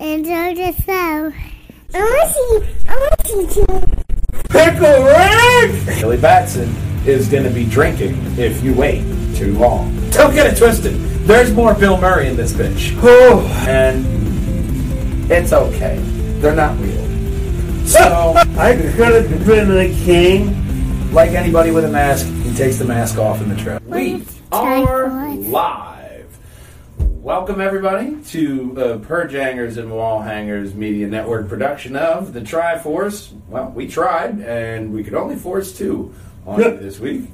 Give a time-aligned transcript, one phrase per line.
[0.00, 1.32] Enjoy the so.
[1.94, 2.84] I want to see.
[2.88, 3.66] I want to see too.
[4.48, 6.00] Pickle Rick!
[6.00, 6.74] Billy Batson
[7.06, 9.02] is going to be drinking if you wait
[9.36, 9.92] too long.
[10.10, 10.94] Don't get it twisted.
[11.26, 12.96] There's more Bill Murray in this bitch.
[13.66, 14.06] and
[15.30, 15.98] it's okay.
[16.40, 17.04] They're not real.
[17.86, 21.12] So, I could have been a king.
[21.12, 23.82] like anybody with a mask, he takes the mask off in the trap.
[23.84, 25.48] We Let's are try for it.
[25.48, 25.87] live.
[27.28, 33.38] Welcome everybody to uh, Purge Hangers and Wall Hangers Media Network production of the Triforce.
[33.48, 36.14] Well, we tried, and we could only force two
[36.46, 36.78] on Yep.
[36.80, 37.24] this week.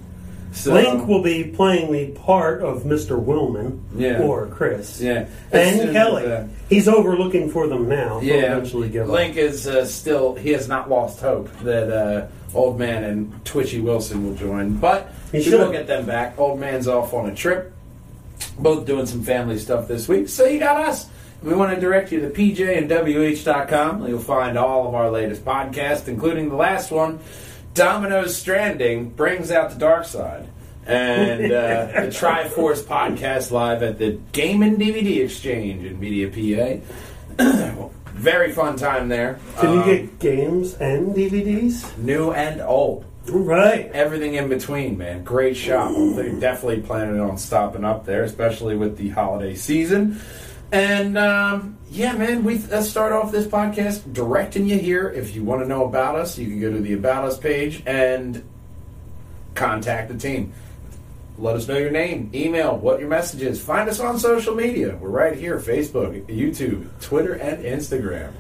[0.51, 3.25] So, Link will be playing the part of Mr.
[3.25, 4.19] Willman Yeah.
[4.23, 5.01] or Chris.
[5.01, 5.27] Yeah.
[5.53, 6.27] As soon And as, Kelly.
[6.27, 8.19] uh, He's overlooking for them now.
[8.19, 9.11] He'll Yeah, eventually give up.
[9.15, 13.79] Link is uh, still he has not lost hope that uh, Old Man and Twitchy
[13.81, 15.61] Wilson will join, but He we should.
[15.61, 16.37] will get them back.
[16.37, 17.73] Old Man's off on a trip,
[18.59, 21.07] both doing some family stuff this week, so you got us.
[21.43, 24.07] We want to direct you to pjandwh.com.
[24.09, 27.19] You'll find all of our latest podcasts, including the last one,
[27.75, 30.49] Domino's Stranding brings out the dark side.
[30.87, 36.29] And uh, the Triforce podcast live at the Game and DVD Exchange in Media
[37.39, 37.89] PA.
[38.15, 39.39] Very fun time there.
[39.59, 41.99] Can you Um, get games and DVDs?
[41.99, 43.05] new and old?
[43.27, 43.91] Right.
[43.93, 45.25] Everything in between, man.
[45.25, 45.93] Great shop.
[45.95, 50.21] They're definitely planning on stopping up there, especially with the holiday season.
[50.71, 55.09] And um, yeah, man, we let's start off this podcast directing you here.
[55.09, 57.83] If you want to know about us, you can go to the About Us page
[57.87, 58.45] and
[59.55, 60.53] contact the team.
[61.39, 63.61] Let us know your name, email, what your message is.
[63.61, 64.97] Find us on social media.
[64.97, 68.33] We're right here Facebook, YouTube, Twitter, and Instagram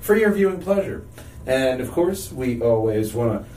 [0.00, 1.06] for your viewing pleasure.
[1.46, 3.48] And of course, we always want to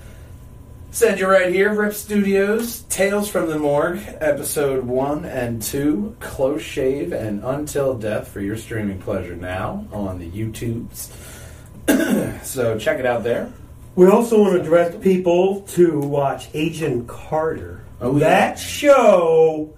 [0.96, 6.62] send you right here, Rip Studios, Tales from the Morgue, episode 1 and 2, Close
[6.62, 11.12] Shave and Until Death for your streaming pleasure now on the YouTubes.
[12.46, 13.52] so check it out there.
[13.96, 17.84] We also want to direct people to watch Agent Carter.
[18.00, 18.20] Oh, yeah.
[18.20, 19.76] that show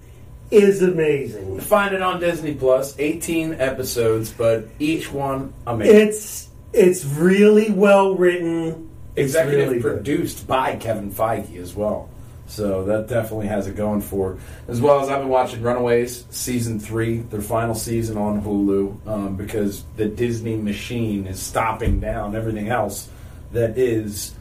[0.52, 1.62] is amazing.
[1.62, 5.96] Find it on Disney Plus, 18 episodes, but each one amazing.
[5.96, 8.87] It's it's really well written.
[9.18, 9.96] Executive really good.
[9.96, 12.10] produced by Kevin Feige as well.
[12.50, 14.38] So that definitely has it going for.
[14.70, 19.36] As well as I've been watching Runaways season three, their final season on Hulu, um,
[19.36, 23.10] because the Disney machine is stopping down everything else
[23.52, 24.34] that is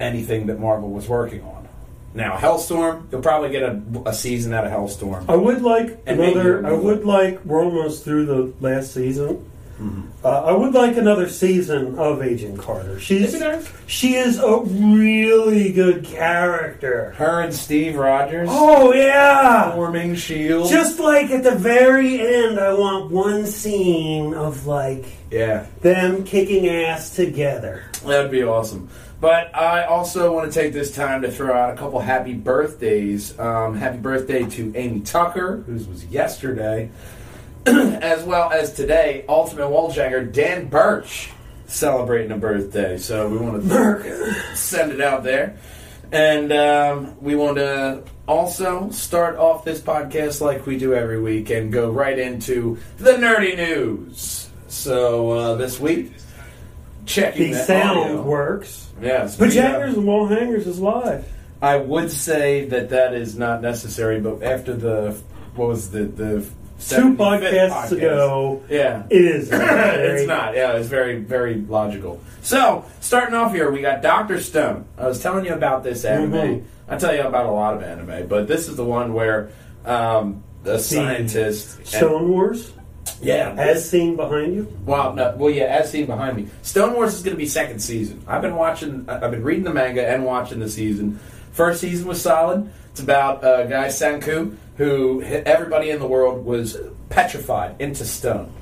[0.00, 1.68] anything that Marvel was working on.
[2.14, 5.28] Now Helstrom, you'll probably get a, a season out of Helstrom.
[5.28, 6.66] I would like And another.
[6.66, 7.44] I would like.
[7.44, 9.50] We're almost through the last season.
[9.80, 10.24] Mm-hmm.
[10.24, 12.98] Uh, I would like another season of Agent Carter.
[12.98, 17.12] She's Maybe she is a really good character.
[17.12, 19.72] Her and Steve Rogers Oh yeah.
[19.74, 20.70] forming Shield.
[20.70, 25.66] Just like at the very end, I want one scene of like yeah.
[25.82, 27.84] them kicking ass together.
[28.06, 28.88] That would be awesome.
[29.20, 33.38] But I also want to take this time to throw out a couple happy birthdays.
[33.38, 36.90] Um, happy birthday to Amy Tucker, whose was yesterday,
[38.02, 41.30] as well as today, Ultimate Walljanger Dan Birch
[41.66, 42.96] celebrating a birthday.
[42.98, 45.58] So we want to send it out there.
[46.12, 51.50] And um, we want to also start off this podcast like we do every week
[51.50, 54.48] and go right into the nerdy news.
[54.68, 56.12] So uh, this week,
[57.06, 58.22] checking The the sound audio.
[58.22, 58.88] works.
[59.00, 61.26] Yes, But Jaggers and Wall Hangers is live.
[61.60, 65.18] I would say that that is not necessary, but after the
[65.56, 66.46] what was the the
[66.78, 69.48] Two 75th podcasts podcast, ago, yeah, it is.
[69.52, 70.54] it's not.
[70.54, 72.20] Yeah, it's very, very logical.
[72.42, 74.84] So, starting off here, we got Doctor Stone.
[74.98, 76.32] I was telling you about this anime.
[76.32, 76.64] Mhm.
[76.88, 79.48] I tell you about a lot of anime, but this is the one where
[79.86, 81.78] um, the scientist.
[81.78, 82.72] and- Stone Wars,
[83.22, 84.76] yeah, as seen behind you.
[84.84, 87.78] well, no, well, yeah, as seen behind me, Stone Wars is going to be second
[87.80, 88.22] season.
[88.28, 91.18] I've been watching, I've been reading the manga and watching the season.
[91.52, 92.70] First season was solid.
[92.90, 96.76] It's about a guy Senku who everybody in the world was
[97.08, 98.52] petrified into stone.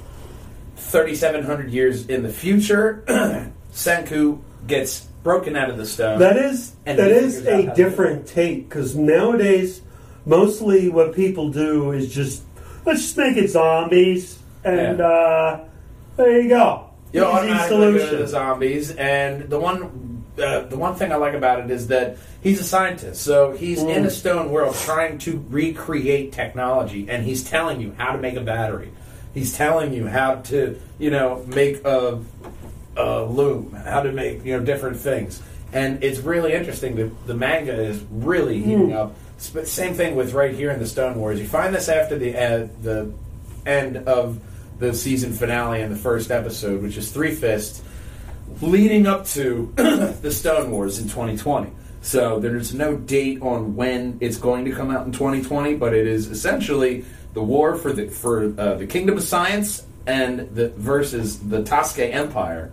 [0.76, 3.04] Thirty-seven hundred years in the future,
[3.72, 6.18] Senku gets broken out of the stone.
[6.18, 9.80] That is And that is a how to do different take because nowadays,
[10.26, 12.42] mostly what people do is just
[12.84, 15.06] let's just make it zombies, and Yeah.
[15.06, 15.64] uh,
[16.16, 16.90] there you go.
[17.12, 18.26] you Easy automatically go to the solution.
[18.26, 22.60] zombies, and the one uh, the one thing I like about it is that he's
[22.60, 23.96] a scientist, so he's Mm.
[23.96, 28.34] in a stone world trying to recreate technology, and he's telling you how to make
[28.36, 28.90] a battery.
[29.32, 32.18] He's telling you how to, you know, make a,
[32.96, 35.40] a loom, how to make, you know, different things,
[35.72, 36.96] and it's really interesting.
[36.96, 38.96] The, the manga is really heating Mm.
[38.96, 39.14] up.
[39.38, 41.40] Sp- Same thing with right here in the Stone Wars.
[41.40, 43.10] You find this after the uh, the
[43.66, 44.38] end of
[44.78, 47.82] the season finale and the first episode, which is Three Fists,
[48.62, 51.70] leading up to the Stone Wars in 2020.
[52.02, 56.06] So there's no date on when it's going to come out in 2020, but it
[56.06, 61.38] is essentially the war for the for uh, the Kingdom of Science and the versus
[61.40, 62.70] the Tsukasa Empire.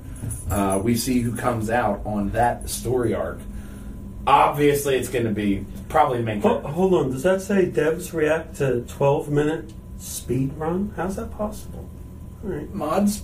[0.49, 3.39] Uh, we see who comes out on that story arc.
[4.27, 6.67] Obviously, it's going to be probably the main Ho- character.
[6.69, 7.09] hold on.
[7.11, 10.93] Does that say devs react to 12 minute speed run?
[10.95, 11.89] How's that possible?
[12.43, 12.71] All right.
[12.73, 13.23] mods.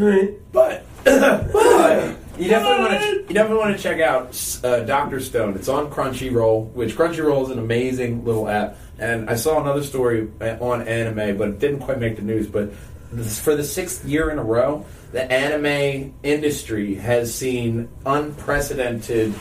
[0.00, 0.52] All right.
[0.52, 5.56] But, but you definitely want to you definitely want to check out uh, Doctor Stone.
[5.56, 8.78] It's on Crunchyroll, which Crunchyroll is an amazing little app.
[8.98, 12.46] And I saw another story uh, on anime, but it didn't quite make the news.
[12.46, 12.72] But
[13.12, 19.34] this, for the sixth year in a row, the anime industry has seen unprecedented,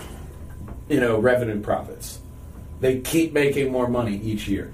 [0.90, 2.20] you know, revenue profits.
[2.82, 4.74] They keep making more money each year.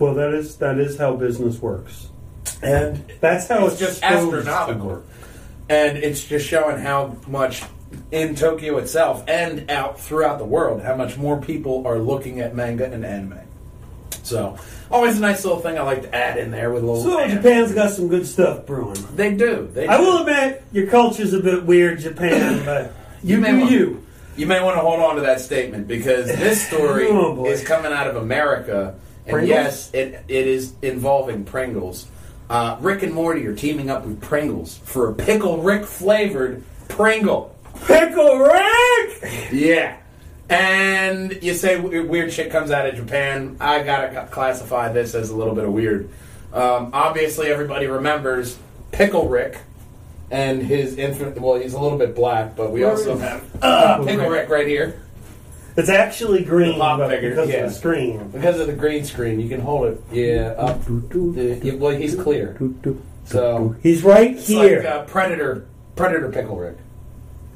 [0.00, 2.08] Well, that is that is how business works.
[2.66, 4.86] And That's how it's it's, just supposed to astronomical.
[4.88, 5.06] work.
[5.68, 7.62] And it's just showing how much
[8.10, 12.54] in Tokyo itself and out throughout the world, how much more people are looking at
[12.54, 13.40] manga and anime.
[14.22, 14.56] So,
[14.90, 17.02] always a nice little thing I like to add in there with a little.
[17.02, 17.36] So anime.
[17.42, 18.96] Japan's got some good stuff brewing.
[19.14, 19.68] They do.
[19.72, 20.02] They I do.
[20.02, 22.92] will admit your culture's a bit weird, Japan, but
[23.22, 24.02] you, You may do want- you.
[24.36, 27.90] You may want to hold on to that statement because this story Oh, is coming
[27.92, 29.48] out of America, and Pringles?
[29.48, 32.06] yes, it it is involving Pringles.
[32.48, 37.54] Uh, Rick and Morty are teaming up with Pringles for a pickle Rick flavored Pringle.
[37.86, 39.52] Pickle Rick.
[39.52, 39.96] Yeah.
[40.48, 43.56] And you say weird shit comes out of Japan.
[43.60, 46.08] I gotta classify this as a little bit of weird.
[46.52, 48.56] Um, obviously, everybody remembers
[48.92, 49.58] Pickle Rick
[50.30, 51.40] and his infant.
[51.40, 54.28] Well, he's a little bit black, but we Where also have uh, Pickle.
[54.28, 55.02] Rick right here.
[55.76, 57.56] It's actually green, pop but figure, because yeah.
[57.56, 58.28] of the screen.
[58.28, 60.02] Because of the green screen, you can hold it.
[60.10, 60.82] Yeah, up.
[60.86, 62.58] The, yeah, well, he's clear.
[63.26, 64.78] So He's right it's here.
[64.82, 66.76] like uh, Predator, Predator Pickle Rick.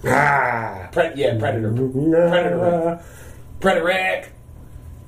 [0.07, 0.89] ah.
[0.93, 2.59] Pre- yeah, Predator, Predator
[2.91, 3.01] Rick.
[3.61, 4.33] Predator Rick.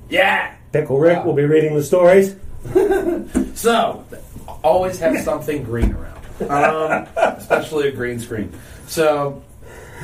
[0.09, 0.55] Yeah.
[0.71, 2.35] Pickle Rick will be reading the stories.
[3.55, 4.03] So,
[4.63, 7.07] always have something green around, um,
[7.37, 8.51] especially a green screen.
[8.87, 9.43] So,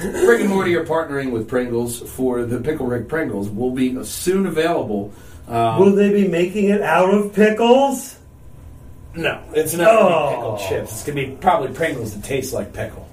[0.04, 3.50] Rick and Morty are partnering with Pringles for the Pickle Rick Pringles.
[3.50, 5.12] Will be soon available.
[5.48, 8.16] Um, Will they be making it out of pickles?
[9.16, 10.30] no, it's not gonna Oh.
[10.30, 10.92] be pickle chips.
[10.92, 13.08] It's gonna be probably Pringles that taste like pickle,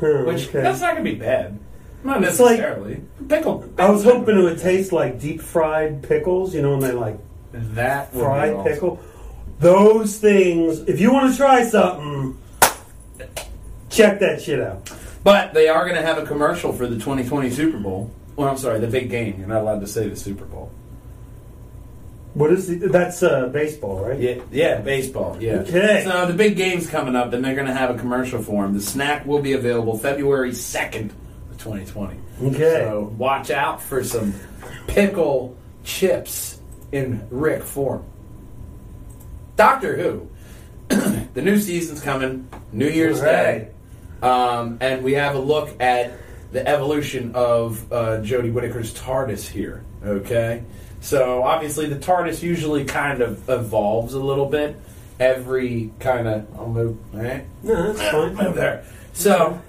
[0.00, 0.62] Hmm, which okay.
[0.62, 1.58] that's not gonna be bad.
[2.02, 3.02] Not It's like- necessarily.
[3.28, 3.64] pickle.
[3.78, 7.18] I was hoping it would taste like deep fried pickles, you know, when they like
[7.52, 8.72] that would be fried awesome.
[8.72, 9.00] pickle.
[9.60, 12.36] Those things, if you want to try something,
[13.90, 14.90] check that shit out.
[15.22, 18.10] But they are going to have a commercial for the 2020 Super Bowl.
[18.36, 19.38] Well, I'm sorry, the big game.
[19.38, 20.72] You're not allowed to say the Super Bowl.
[22.32, 24.18] What is the, that's uh, baseball, right?
[24.18, 25.36] Yeah, yeah, baseball.
[25.40, 25.56] Yeah.
[25.56, 26.04] Okay.
[26.04, 28.72] So the big game's coming up, and they're going to have a commercial for him.
[28.72, 31.10] The snack will be available February 2nd,
[31.50, 32.16] of 2020.
[32.44, 32.58] Okay.
[32.58, 34.32] So watch out for some
[34.86, 36.60] pickle chips
[36.92, 38.04] in Rick form.
[39.56, 40.30] Doctor Who.
[41.34, 42.48] the new season's coming.
[42.72, 43.32] New Year's right.
[43.32, 43.68] Day.
[44.22, 46.12] Um, and we have a look at
[46.52, 49.84] the evolution of uh, Jodie Whittaker's TARDIS here.
[50.04, 50.62] Okay,
[51.00, 54.76] so obviously the TARDIS usually kind of evolves a little bit
[55.18, 56.46] every kind of.
[56.58, 56.98] I'll move.
[57.12, 58.54] Right, No, that's move fine.
[58.54, 58.84] there.
[59.12, 59.60] So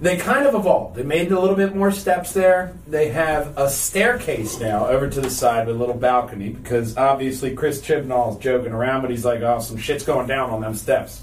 [0.00, 0.96] they kind of evolved.
[0.96, 2.72] They made a little bit more steps there.
[2.86, 7.54] They have a staircase now over to the side with a little balcony because obviously
[7.54, 11.22] Chris Chibnall's joking around, but he's like, "Oh, some shit's going down on them steps."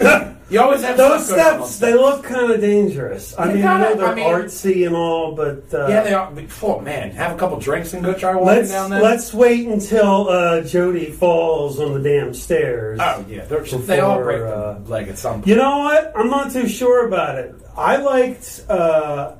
[0.50, 3.34] you always have Those stuff going steps, they look kind of dangerous.
[3.38, 6.12] I They mean, I know they're I mean- artsy and all, but uh, Yeah, they
[6.14, 6.32] are.
[6.62, 9.00] Oh man, have a couple drinks and go try walking let's down there.
[9.02, 12.98] let's wait until uh, Jodie falls on the damn stairs.
[13.02, 15.46] oh yeah, they're, they all Before, break uh, their leg at some point.
[15.46, 16.12] You know what?
[16.16, 17.54] I'm not too sure about it.
[17.76, 19.34] I liked uh,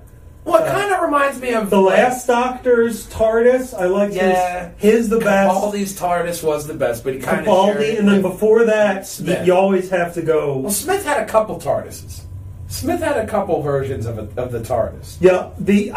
[0.45, 3.75] well, it kind of reminds me of the like, last Doctor's TARDIS.
[3.79, 4.71] I like Yeah.
[4.77, 5.51] his, his the best.
[5.55, 9.05] Capaldi's TARDIS was the best, but he kind of Capaldi, and then before that, you,
[9.05, 9.47] Smith.
[9.47, 10.59] you always have to go.
[10.59, 10.73] Well.
[10.73, 12.23] Smith had a couple TARDISes.
[12.69, 15.19] Smith had a couple versions of, a, of the TARDIS.
[15.21, 15.93] Yeah, the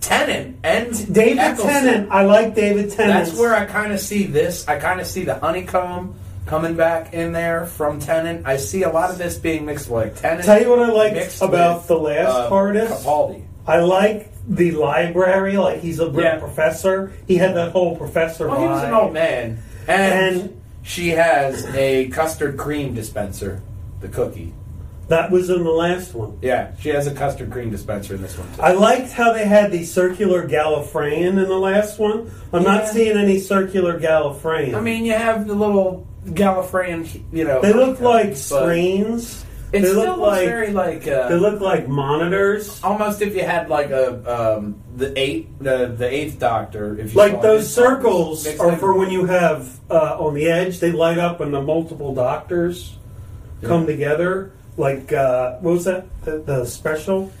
[0.00, 1.66] Tennant and David Eccleston.
[1.84, 2.12] Tennant.
[2.12, 3.26] I like David Tennant.
[3.26, 4.68] That's where I kind of see this.
[4.68, 6.14] I kind of see the honeycomb
[6.46, 8.46] coming back in there from Tennant.
[8.46, 10.44] I see a lot of this being mixed like Tennant.
[10.44, 12.88] Tell you what I liked mixed about with, the last uh, TARDIS.
[12.88, 13.44] Capaldi.
[13.66, 15.56] I like the library.
[15.56, 16.38] Like he's a Yeah.
[16.38, 17.12] professor.
[17.26, 18.88] He had that whole professor Well, he was vibe.
[18.88, 23.60] an old man, and, And- she has a custard cream dispenser,
[24.00, 24.52] the cookie.
[25.08, 26.38] That was in the last one.
[26.40, 28.62] Yeah, she has a custard cream dispenser in this one too.
[28.62, 32.30] I liked how they had the circular Gallifreyan in the last one.
[32.54, 32.92] I'm not Yeah.
[32.92, 34.74] seeing any circular Gallifreyan.
[34.74, 37.60] I mean, you have the little Gallifreyan, you know.
[37.60, 39.43] They look like but screens.
[39.74, 41.08] It they still look looks like very like.
[41.08, 42.80] Uh, they look like monitors.
[42.84, 46.96] almost if you had like a um, the eight the the eighth Doctor.
[46.98, 50.78] If you Like those circles are for when you have uh, on the edge.
[50.78, 52.96] They light up when the multiple doctors
[53.62, 54.52] come together.
[54.76, 56.06] Like uh, what was that?
[56.24, 57.32] The, the special.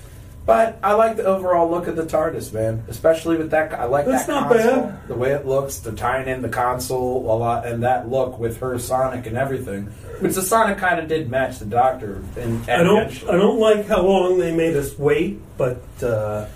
[0.46, 2.84] But I like the overall look of the TARDIS, man.
[2.88, 3.72] Especially with that.
[3.72, 5.08] I like That's that not console, bad.
[5.08, 8.58] The way it looks, the tying in the console a lot, and that look with
[8.58, 9.84] her Sonic and everything.
[10.20, 12.22] Which the Sonic kind of did match the Doctor.
[12.36, 13.08] And I don't.
[13.26, 16.46] I don't like how long they made us wait, but uh,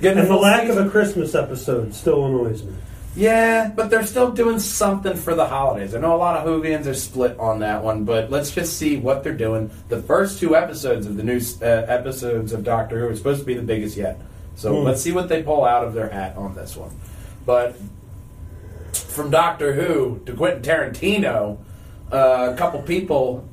[0.00, 2.72] Getting and the lack season- of a Christmas episode still annoys me.
[3.16, 5.94] Yeah, but they're still doing something for the holidays.
[5.94, 8.96] I know a lot of Whovians are split on that one, but let's just see
[8.96, 9.70] what they're doing.
[9.88, 13.46] The first two episodes of the new uh, episodes of Doctor Who are supposed to
[13.46, 14.20] be the biggest yet.
[14.56, 14.84] So Hmm.
[14.86, 16.90] let's see what they pull out of their hat on this one.
[17.46, 17.76] But
[18.92, 21.58] from Doctor Who to Quentin Tarantino,
[22.10, 23.44] uh, a couple people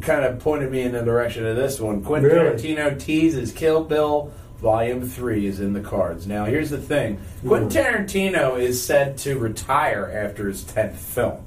[0.00, 2.02] kind of pointed me in the direction of this one.
[2.02, 2.56] Quentin Really?
[2.56, 4.32] Tarantino teases Kill Bill
[4.62, 6.24] Volume 3 is in the cards.
[6.24, 11.44] Now, here's the thing Quentin Tarantino is said to retire after his 10th film.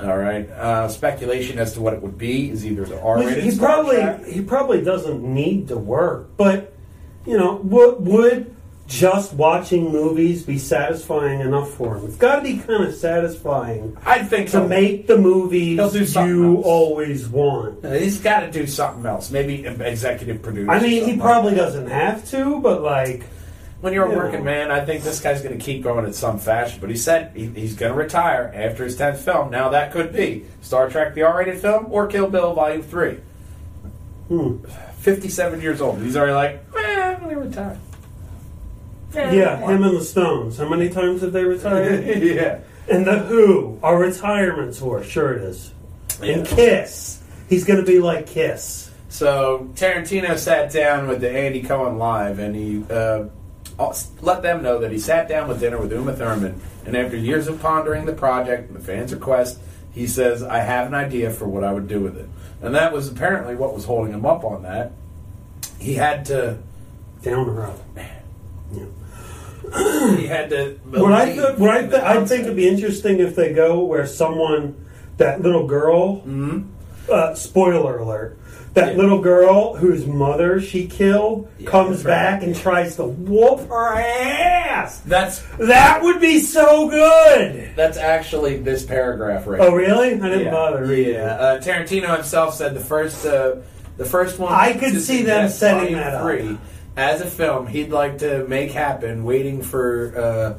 [0.00, 0.50] All right.
[0.50, 4.32] Uh, speculation as to what it would be is either the R rated he probably
[4.32, 6.74] he probably doesn't need to work, but
[7.24, 8.56] you know, would would
[8.90, 12.06] just watching movies be satisfying enough for him?
[12.06, 14.68] It's got to be kind of satisfying I think to so.
[14.68, 16.66] make the movies He'll do something you else.
[16.66, 17.84] always want.
[17.86, 19.30] He's got to do something else.
[19.30, 20.70] Maybe executive producer.
[20.70, 23.24] I mean, he something like probably doesn't have to, but like,
[23.80, 26.38] When you're a working man, I think this guy's going to keep going in some
[26.38, 26.78] fashion.
[26.80, 29.50] But he said he, he's going to retire after his 10th film.
[29.50, 33.18] Now, that could be Star Trek, the R rated film, or Kill Bill Volume 3.
[34.28, 34.56] hmm.
[34.98, 36.02] 57 years old.
[36.02, 37.78] He's already like, eh, I'm going to retire.
[39.14, 40.58] Yeah, him and the Stones.
[40.58, 42.04] How many times have they retired?
[42.22, 42.60] yeah.
[42.88, 45.02] and the Who, our retirement tour.
[45.02, 45.72] Sure, it is.
[46.22, 46.56] And Yeah.
[46.56, 47.22] Kiss.
[47.48, 48.90] He's going to be like Kiss.
[49.08, 53.24] So Tarantino sat down with the Andy Cohen live, and he uh,
[54.20, 57.48] let them know that he sat down with dinner with Uma Thurman, and after years
[57.48, 59.58] of pondering the project and the fans' request,
[59.90, 62.28] he says, "I have an idea for what I would do with it,"
[62.62, 64.92] and that was apparently what was holding him up on that.
[65.80, 66.58] He had to.
[67.22, 67.80] Down or up.
[70.16, 70.76] He had to.
[70.90, 74.06] What I th- what I th- I think it'd be interesting if they go where
[74.06, 74.74] someone,
[75.18, 76.64] that little girl, Mhm.
[77.10, 78.38] uh, spoiler alert,
[78.74, 79.00] that Yeah.
[79.02, 82.10] little girl whose mother she killed Yeah, comes that's right.
[82.12, 85.00] back and tries to whoop her ass.
[85.06, 87.70] That's That would be so good.
[87.76, 89.60] that's actually this paragraph right.
[89.60, 90.14] Oh really?
[90.14, 90.50] I didn't yeah.
[90.52, 91.14] bother reading.
[91.14, 93.56] Yeah, uh, Tarantino himself said the first, uh,
[93.98, 94.52] the first one.
[94.52, 96.24] I could see them setting that up.
[96.96, 97.66] As a film.
[97.66, 100.58] He'd like to make happen, waiting for uh,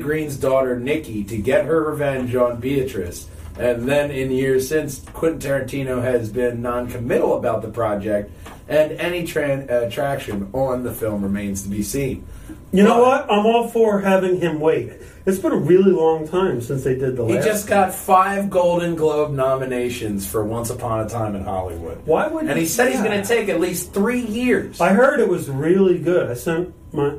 [0.00, 3.28] Green's daughter Nikki to get her revenge on Beatrice.
[3.58, 8.30] And then in years since, Quentin Tarantino has been non-committal about the project,
[8.68, 12.26] and any tran uh, traction on the film remains to be seen.
[12.72, 13.24] You know what?
[13.30, 14.92] I'm all for having him wait.
[15.26, 17.46] It's been a really long time since they did the last He last.
[17.46, 21.98] just got five Golden Globe nominations for Once Upon a Time in Hollywood.
[22.06, 22.46] Why would?
[22.46, 25.50] And he said he's going to take at least three years I heard it was
[25.50, 26.30] really good.
[26.30, 27.16] I sent my.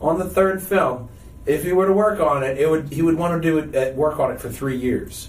[0.00, 1.08] on the third film.
[1.46, 3.76] If he were to work on it, it would he would want to do it
[3.76, 5.28] uh, work on it for three years.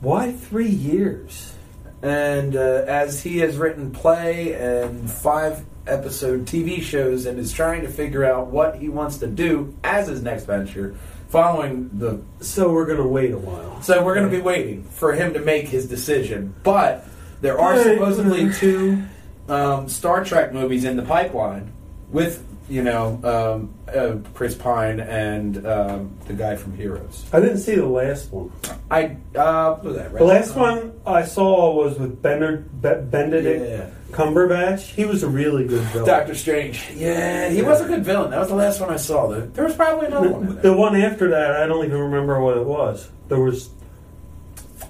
[0.00, 1.54] Why three years?
[2.02, 7.82] And uh, as he has written play and five episode TV shows, and is trying
[7.82, 10.96] to figure out what he wants to do as his next venture,
[11.28, 13.82] following the So we're gonna wait a while.
[13.82, 16.54] So we're going to be waiting for him to make his decision.
[16.62, 17.06] But
[17.42, 19.02] there are supposedly two
[19.46, 21.70] um, Star Trek movies in the pipeline
[22.08, 27.24] with, you know, um, uh, Chris Pine and um, the guy from Heroes.
[27.32, 28.50] I didn't see the last one.
[28.90, 30.12] I uh, was that?
[30.14, 33.90] The last one I saw was with Bender, Be- Benedict Yeah.
[34.16, 34.80] Cumberbatch.
[34.94, 36.06] He was a really good villain.
[36.08, 36.88] Doctor Strange.
[36.94, 38.30] Yeah, he was a good villain.
[38.30, 39.26] That was the last one I saw.
[39.28, 40.62] There there was probably another one The, there.
[40.62, 43.08] the one after that, I don't even remember what it was.
[43.28, 43.70] There was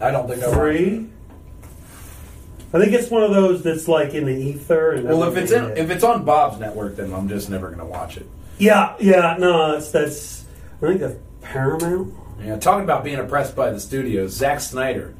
[0.01, 1.09] I don't think I three.
[2.75, 4.93] I think it's one of those that's like in the ether.
[4.93, 7.79] And Well, if it's in, if it's on Bob's network, then I'm just never going
[7.79, 8.29] to watch it.
[8.59, 10.45] yeah, yeah, no, that's that's.
[10.83, 12.13] I think that's Paramount.
[12.43, 15.15] Yeah, talking about being oppressed by the studios, Zack Snyder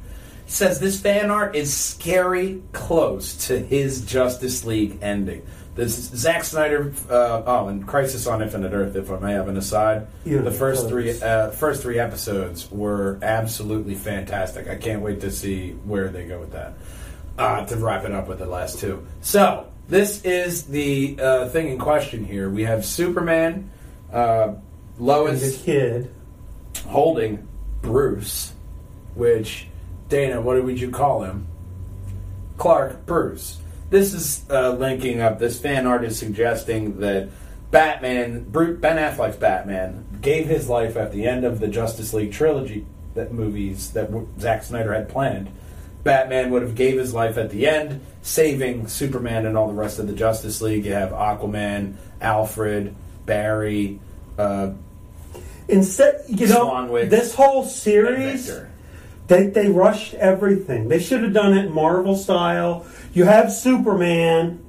[0.47, 5.41] says this fan art is scary close to his Justice League ending.
[5.75, 9.57] This Zack Snyder, uh, oh, and Crisis on Infinite Earth, if I may have an
[9.57, 10.07] aside.
[10.23, 14.67] Yeah, the first three, uh, first three episodes were absolutely fantastic.
[14.69, 16.75] I can't wait to see where they go with that.
[17.37, 19.05] Uh, to wrap it up with the last two.
[19.21, 22.49] So this is the uh, thing in question here.
[22.49, 23.69] We have Superman,
[24.11, 24.53] uh,
[24.97, 26.11] Lois kid.
[26.87, 27.45] holding
[27.81, 28.53] Bruce,
[29.15, 29.67] which
[30.07, 31.47] Dana, what would you call him?
[32.57, 33.59] Clark Bruce.
[33.89, 35.37] This is uh, linking up.
[35.37, 37.29] This fan art is suggesting that
[37.69, 42.31] Batman, Bru- Ben Affleck's Batman, gave his life at the end of the Justice League
[42.31, 45.49] trilogy that movies that Zack Snyder had planned.
[46.05, 49.99] Batman would have gave his life at the end, saving Superman and all the rest
[49.99, 50.85] of the Justice League.
[50.85, 52.95] You have Aquaman, Alfred,
[53.25, 53.99] Barry,
[54.37, 54.71] uh,
[55.67, 58.53] Instead, you know, Swanwick, this whole series,
[59.27, 60.89] they they rushed everything.
[60.89, 62.85] They should have done it Marvel style.
[63.13, 64.63] You have Superman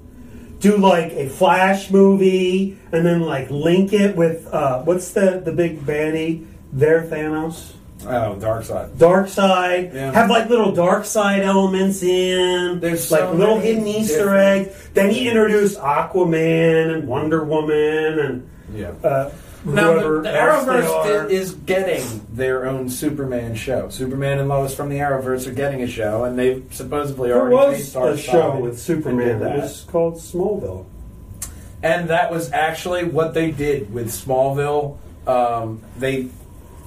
[0.61, 5.53] do like a Flash movie, and then like link it with uh, what's the the
[5.53, 7.75] big baddie there, Thanos.
[8.07, 8.99] Oh, Darkseid.
[8.99, 9.91] Dark Side.
[9.95, 10.13] Yeah.
[10.13, 12.81] Have like little Darkseid elements in.
[12.81, 14.89] There's like so little many hidden Easter different- eggs.
[14.95, 18.93] Then he introduced Aquaman and Wonder Woman and Yeah.
[19.05, 19.31] uh,
[19.65, 23.89] Now, the, the Arrowverse is getting their own Superman show.
[23.89, 27.57] Superman and Lois from the Arrowverse are getting a show, and they've supposedly There already
[27.81, 29.63] was Dark a show with Superman did that that.
[29.63, 30.85] was called Smallville.
[31.83, 34.97] And that was actually what they did with Smallville.
[35.27, 36.29] Um, they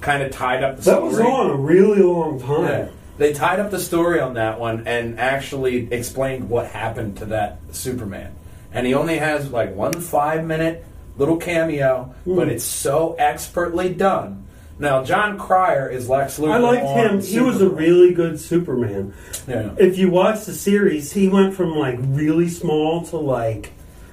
[0.00, 1.08] kind of tied up the That story.
[1.08, 2.64] was on a really long time.
[2.64, 2.88] Yeah.
[3.18, 7.58] They tied up the story on that one and actually explained what happened to that
[7.72, 8.32] Superman.
[8.72, 10.84] And he only has like one five minute
[11.18, 12.36] little cameo, Hmm.
[12.36, 14.44] but it's so expertly done.
[14.78, 16.52] Now, Jon Cryer is Lex Luthor.
[16.52, 17.20] I liked him.
[17.20, 19.12] He was a really good Superman.
[19.46, 19.72] Yeah.
[19.76, 23.72] If you watch the series, he went from like really small to like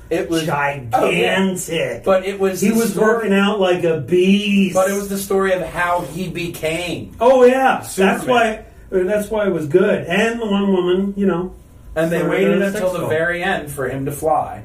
[0.10, 2.04] It was gigantic.
[2.04, 4.76] But it was he was story- working out like a beast.
[4.76, 7.16] But it was the story of how he became.
[7.20, 8.66] Oh yeah, that's why.
[8.92, 10.06] Uh, that's why it was good.
[10.06, 11.54] And the one woman, you know.
[11.96, 14.64] And they waited until the very end for him to fly.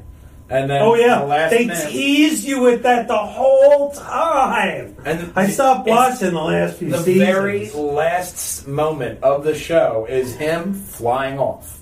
[0.51, 4.95] And then Oh the yeah, last they minute- teased you with that the whole time.
[5.05, 7.27] And I stopped watching the last few The seasons.
[7.27, 11.79] very last moment of the show is him flying off.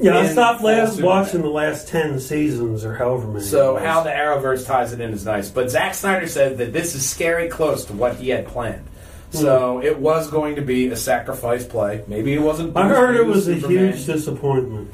[0.00, 1.06] Yeah, I stopped last Superman.
[1.06, 3.44] watching the last ten seasons or however many.
[3.44, 5.50] So how the Arrowverse ties it in is nice.
[5.50, 8.86] But Zack Snyder said that this is scary close to what he had planned.
[9.30, 12.04] So it was going to be a sacrifice play.
[12.06, 12.72] Maybe it wasn't.
[12.72, 12.78] Hmm.
[12.78, 14.92] I heard it was a huge disappointment.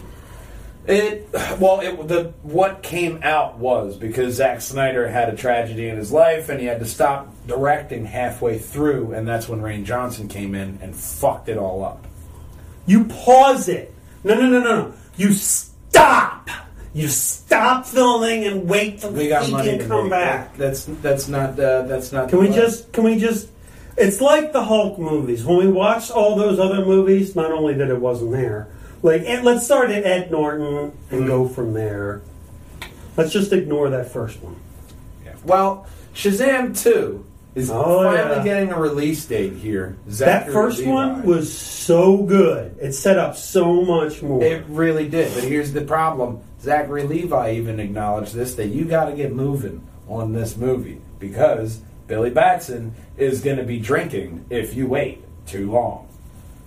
[0.86, 1.28] It
[1.60, 6.10] well, it the what came out was because Zack Snyder had a tragedy in his
[6.10, 10.54] life and he had to stop directing halfway through, and that's when Rian Johnson came
[10.54, 12.06] in and fucked it all up.
[12.86, 13.92] You pause it.
[14.28, 14.94] No, no, no, no, no.
[15.16, 16.48] You stop.
[16.94, 20.10] You stop filming and wait till We got he money can to come make.
[20.10, 20.56] back.
[20.56, 22.28] That's that's not uh, that's not.
[22.28, 22.92] Can we the- just?
[22.92, 23.48] Can we just?
[23.96, 25.44] It's like the Hulk movies.
[25.44, 28.68] When we watched all those other movies, not only that it wasn't there,
[29.02, 32.22] like and let's start at Ed Norton and go from there.
[33.16, 34.56] Let's just ignore that first one.
[35.24, 35.34] Yeah.
[35.44, 38.44] Well, Shazam two is Oh, finally yeah.
[38.44, 39.96] getting a release date here.
[40.06, 40.90] that first Levi.
[40.90, 42.76] one was so good.
[42.80, 44.42] It set up so much more.
[44.42, 46.40] It really did, but here's the problem.
[46.60, 51.80] Zachary Levi even acknowledged this that you got to get moving on this movie because
[52.06, 56.06] Billy Batson is going to be drinking if you wait too long.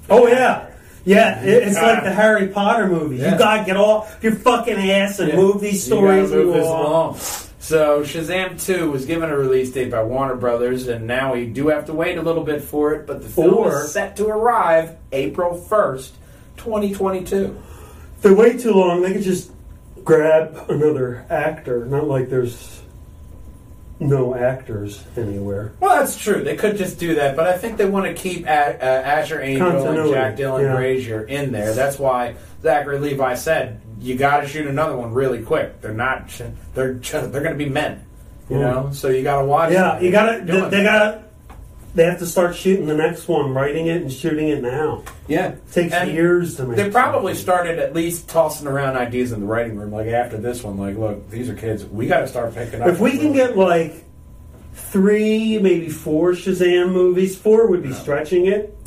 [0.09, 0.67] oh yeah.
[1.03, 3.15] Yeah, it's like the Harry Potter movie.
[3.17, 3.31] Yeah.
[3.31, 5.35] You gotta get off your fucking ass and Yeah.
[5.35, 7.17] move these stories move along.
[7.61, 11.67] So Shazam 2 was given a release date by Warner Brothers, and now we do
[11.67, 14.25] have to wait a little bit for it, but the film Or- is set to
[14.25, 16.09] arrive April 1st,
[16.57, 17.55] 2022.
[18.17, 19.51] If they wait too long, they could just
[20.03, 21.85] grab another actor.
[21.85, 22.81] Not like there's
[23.99, 25.73] no actors anywhere.
[25.79, 26.43] Well, that's true.
[26.43, 29.39] They could just do that, but I think they want to keep a- uh, Asher
[29.39, 30.75] Angel and Continuity, Jack Dylan yeah.
[30.75, 31.75] Grazer in there.
[31.75, 35.79] That's why Zachary Levi said you got to shoot another one really quick.
[35.81, 36.29] They're not.
[36.73, 38.03] They're just, they're going to be men,
[38.49, 38.59] you Mm.
[38.61, 38.91] know.
[38.91, 39.71] So you got to watch.
[39.71, 40.43] Yeah, you gotta.
[40.43, 41.23] They, they gotta.
[41.93, 45.03] They have to start shooting the next one, writing it and shooting it now.
[45.27, 46.77] Yeah, It takes And years to make.
[46.77, 47.43] They probably something.
[47.43, 50.77] started at least tossing around ideas in the writing room, like after this one.
[50.77, 51.83] Like, look, these are kids.
[51.83, 52.87] We got to start picking up.
[52.87, 54.05] If we can get like
[54.73, 58.77] three, maybe four Shazam movies, four would be stretching it.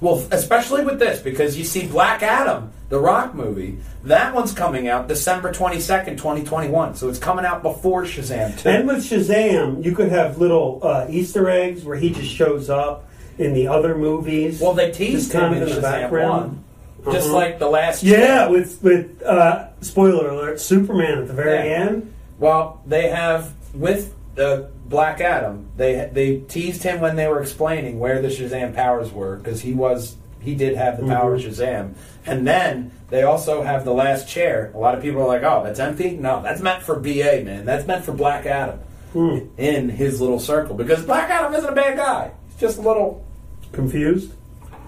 [0.00, 4.86] Well, especially with this, because you see Black Adam, the Rock movie, that one's coming
[4.88, 6.94] out December 22nd, 2021.
[6.94, 8.68] So it's coming out before Shazam 2.
[8.68, 13.08] And with Shazam, you could have little uh, Easter eggs where he just shows up
[13.38, 14.60] in the other movies.
[14.60, 16.62] well, they teased him in in the background.
[17.04, 17.14] 1.
[17.14, 17.36] Just Uh-huh.
[17.36, 18.02] like the last.
[18.02, 21.76] Yeah, with with uh, spoiler alert, Superman at the very Yeah.
[21.86, 22.12] end.
[22.40, 27.98] Well, they have, with uh, Black Adam, they they teased him when they were explaining
[27.98, 30.16] where the Shazam powers were, because he was.
[30.40, 31.94] He did have the power of Shazam.
[32.24, 34.70] And then they also have the last chair.
[34.72, 36.12] A lot of people are like, oh, that's empty?
[36.16, 37.64] No, that's meant for BA, man.
[37.66, 38.78] That's meant for Black Adam.
[39.12, 39.38] Hmm.
[39.56, 42.30] in his little circle because Black Adam isn't a bad guy.
[42.50, 43.24] He's just a little.
[43.72, 44.32] Confused?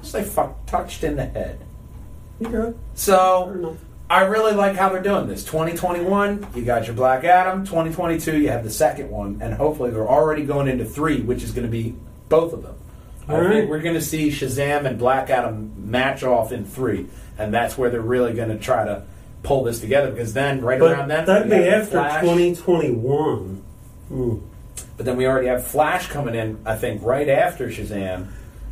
[0.03, 1.59] Say fuck, touched in the head.
[2.45, 2.77] Okay.
[2.95, 3.77] So.
[4.11, 5.45] I really like how they're doing this.
[5.45, 7.65] 2021, you got your Black Adam.
[7.65, 11.53] 2022, you have the second one, and hopefully they're already going into three, which is
[11.53, 11.95] going to be
[12.29, 12.75] both of them.
[13.29, 13.53] I All right.
[13.53, 17.07] think we're going to see Shazam and Black Adam match off in three,
[17.39, 19.05] and that's where they're really going to try to
[19.45, 20.11] pull this together.
[20.11, 22.23] Because then, right But around then, that'd be after Flash.
[22.23, 23.63] 2021.
[24.09, 24.37] Hmm.
[24.97, 26.59] But then we already have Flash coming in.
[26.67, 28.27] I think right after Shazam,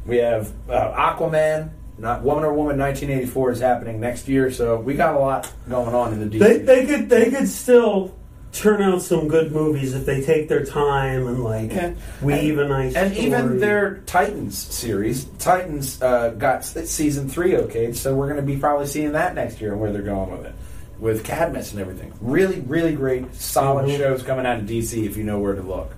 [0.04, 1.70] we have uh, Aquaman.
[1.98, 5.94] Not Woman or Woman 1984 is happening next year, so we got a lot going
[5.94, 6.40] on in the DC.
[6.40, 8.14] They, they could they could still
[8.52, 11.92] turn out some good movies if they take their time and like Yeah.
[12.22, 13.26] weave a nice and story.
[13.26, 18.56] even their Titans series, Titans uh, got season three okay, so we're going to be
[18.56, 20.54] probably seeing that next year and where they're going with it,
[20.98, 22.12] with Cadmus and everything.
[22.20, 23.98] Really, really great, solid Mhm.
[23.98, 25.92] shows coming out of DC if you know where to look.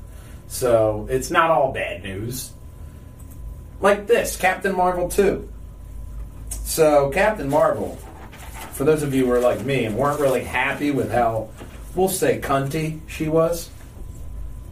[0.48, 2.50] So it's not all bad news.
[3.80, 5.48] Like this, Captain Marvel two.
[6.70, 7.96] So Captain Marvel,
[8.74, 11.48] for those of you who are like me and weren't really happy with how,
[11.96, 13.70] we'll say, cunty she was.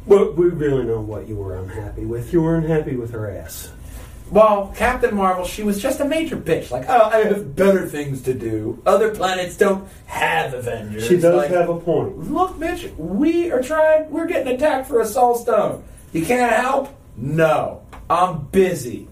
[0.07, 2.33] Well, we really know what you were unhappy with.
[2.33, 3.73] You were unhappy with her ass.
[4.31, 6.71] Well, Captain Marvel, she was just a major bitch.
[6.71, 8.81] Like, oh, I have better things to do.
[8.87, 11.05] Other planets don't have Avengers.
[11.05, 12.31] She does Like, have a point.
[12.31, 14.09] Look, bitch, we are trying.
[14.09, 15.83] We're getting attacked for a Soul Stone.
[16.13, 16.97] You can't help?
[17.17, 19.09] No, I'm busy.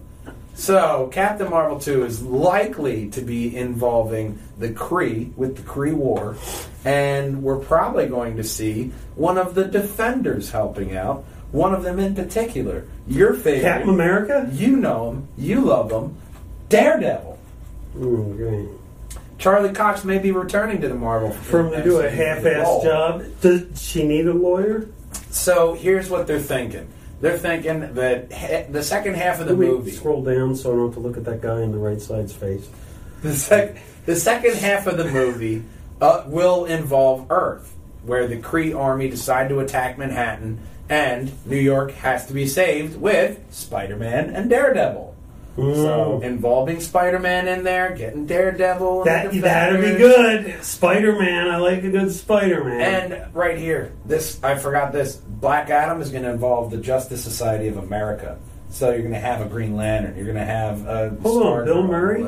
[0.57, 6.35] So, Captain Marvel 2 is likely to be involving the Kree with the Kree War,
[6.83, 11.25] and we're probably going to see one of the Defenders helping out.
[11.51, 13.61] One of them in particular, your favorite.
[13.61, 14.49] Captain America?
[14.51, 15.27] You know him.
[15.37, 16.17] You love him.
[16.69, 17.37] Daredevil.
[17.95, 18.67] Mm, great.
[19.37, 22.83] Charlie Cox may be returning to the Marvel For him to do a half-ass role.
[22.83, 23.23] job.
[23.41, 24.89] Does she need a lawyer?
[25.29, 26.87] So here's what they're thinking.
[27.19, 30.85] They're thinking that ha- the second half of the movie, Scroll down so I don't
[30.87, 32.67] have to look at that guy in the right side's face.
[33.23, 35.63] the, sec- the second half of the movie
[35.99, 41.91] uh, will involve Earth, where the Kree army decide to attack Manhattan, and New York
[41.91, 45.06] has to be saved with Spider-Man and Daredevil.
[45.57, 46.23] So Mm.
[46.23, 49.05] involving Spider-Man in there, getting Daredevil.
[49.05, 50.63] That that'd be good.
[50.63, 51.47] Spider Man.
[51.49, 52.79] I like a good Spider Man.
[53.11, 55.15] And right here, this I forgot this.
[55.15, 58.37] Black Adam is going to involve the Justice Society of America.
[58.69, 60.15] So you're going to have a Green Lantern.
[60.15, 62.23] You're going to have a Hold on, Bill Murray?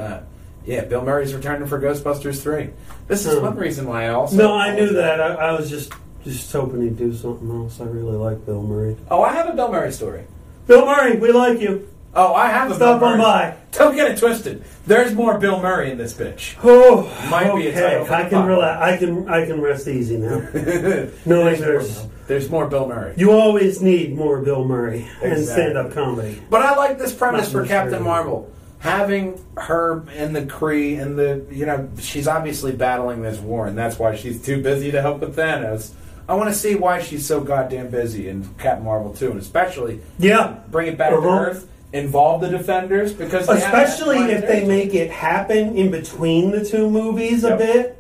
[0.66, 2.70] Yeah, Bill Murray's returning for Ghostbusters three.
[3.08, 3.44] This is Hmm.
[3.46, 4.38] one reason why I also.
[4.38, 5.22] no, I knew that.
[5.22, 7.80] I, I was just just hoping he'd do something else.
[7.80, 8.98] I really like Bill Murray.
[9.12, 10.24] Oh, I have a Bill Murray story.
[10.68, 11.88] Bill Murray, we like you.
[12.16, 13.22] Oh, I have a Stop Bill on Murray.
[13.22, 13.56] by.
[13.72, 14.64] Don't get it twisted.
[14.88, 16.56] There's more Bill Murray in this bitch.
[16.64, 17.82] Oh, Might be a okay.
[17.82, 18.48] title for I the can podcast.
[18.48, 18.82] relax.
[18.82, 20.40] I can I can rest easy now.
[20.54, 23.14] there's, No, more, there's there's more Bill Murray.
[23.16, 25.46] you always need more Bill Murray and Exactly.
[25.66, 26.42] stand up comedy.
[26.50, 28.52] But I like this premise Not for Captain Marvel.
[28.80, 33.78] Having her in the Kree and the you know she's obviously battling this war and
[33.78, 35.92] that's why she's too busy to help with Thanos.
[36.28, 40.00] I want to see why she's so goddamn busy in Captain Marvel too, and especially
[40.18, 41.28] Yeah, bring it back to Uh-huh.
[41.28, 46.90] Earth, involve the Defenders because especially if they make it happen in between the two
[46.90, 47.58] movies a Yep.
[47.58, 47.96] bit.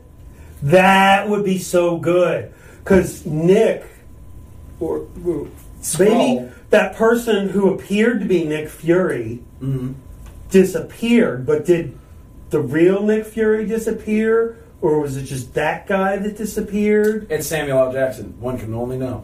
[0.61, 2.51] That would be so good
[2.83, 3.83] because Nick
[4.79, 5.47] or, or
[5.97, 9.93] maybe that person who appeared to be Nick Fury Mhm.
[10.51, 11.93] disappeared, but did
[12.49, 17.27] the real Nick Fury disappear, or was it just that guy that disappeared?
[17.29, 17.91] It's Samuel L.
[17.93, 18.33] Jackson.
[18.39, 19.23] One can only know.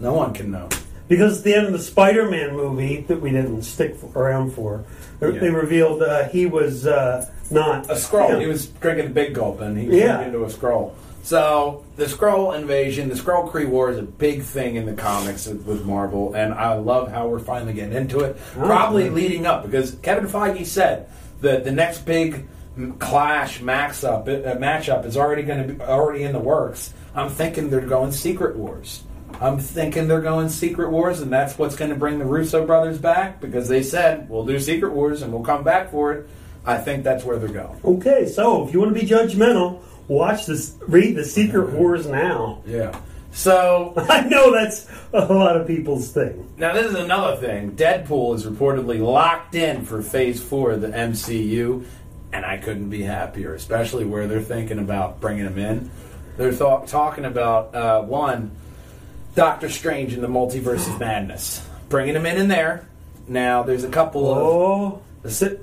[0.00, 0.68] No one can know.
[1.08, 4.84] Because at the end of the Spider-Man movie that we didn't stick around for,
[5.20, 8.30] they- revealed uh, he was uh, not A Skrull.
[8.30, 8.40] Yeah.
[8.40, 10.16] He was drinking a big gulp, and he was Yeah.
[10.16, 10.92] turned into a Skrull.
[11.22, 15.46] So the Skrull invasion, the Skrull Kree war is a big thing in the comics
[15.48, 18.36] with Marvel, and I love how we're finally getting into it.
[18.56, 21.08] Oh, Probably leading up because Kevin Feige said
[21.40, 22.46] that the next big
[22.98, 26.92] clash max up uh, matchup is already going to be already in the works.
[27.14, 29.02] I'm thinking they're going Secret Wars.
[29.40, 32.98] I'm thinking they're going Secret Wars, and that's what's going to bring the Russo brothers
[32.98, 36.28] back because they said we'll do Secret Wars and we'll come back for it.
[36.64, 37.78] I think that's where they're going.
[37.84, 40.76] Okay, so if you want to be judgmental, watch this.
[40.88, 42.62] Read the Secret Wars now.
[42.66, 42.98] Yeah.
[43.30, 46.52] So I know that's a lot of people's thing.
[46.56, 47.72] now this is another thing.
[47.72, 51.84] Deadpool is reportedly locked in for Phase Four of the MCU,
[52.32, 53.54] and I couldn't be happier.
[53.54, 55.90] Especially where they're thinking about bringing him in.
[56.38, 58.50] They're th- talking about uh, one
[59.36, 62.88] Doctor Strange in the Multiverse of Madness, bringing him in in there.
[63.28, 65.62] Now there's a couple of Oh, sit.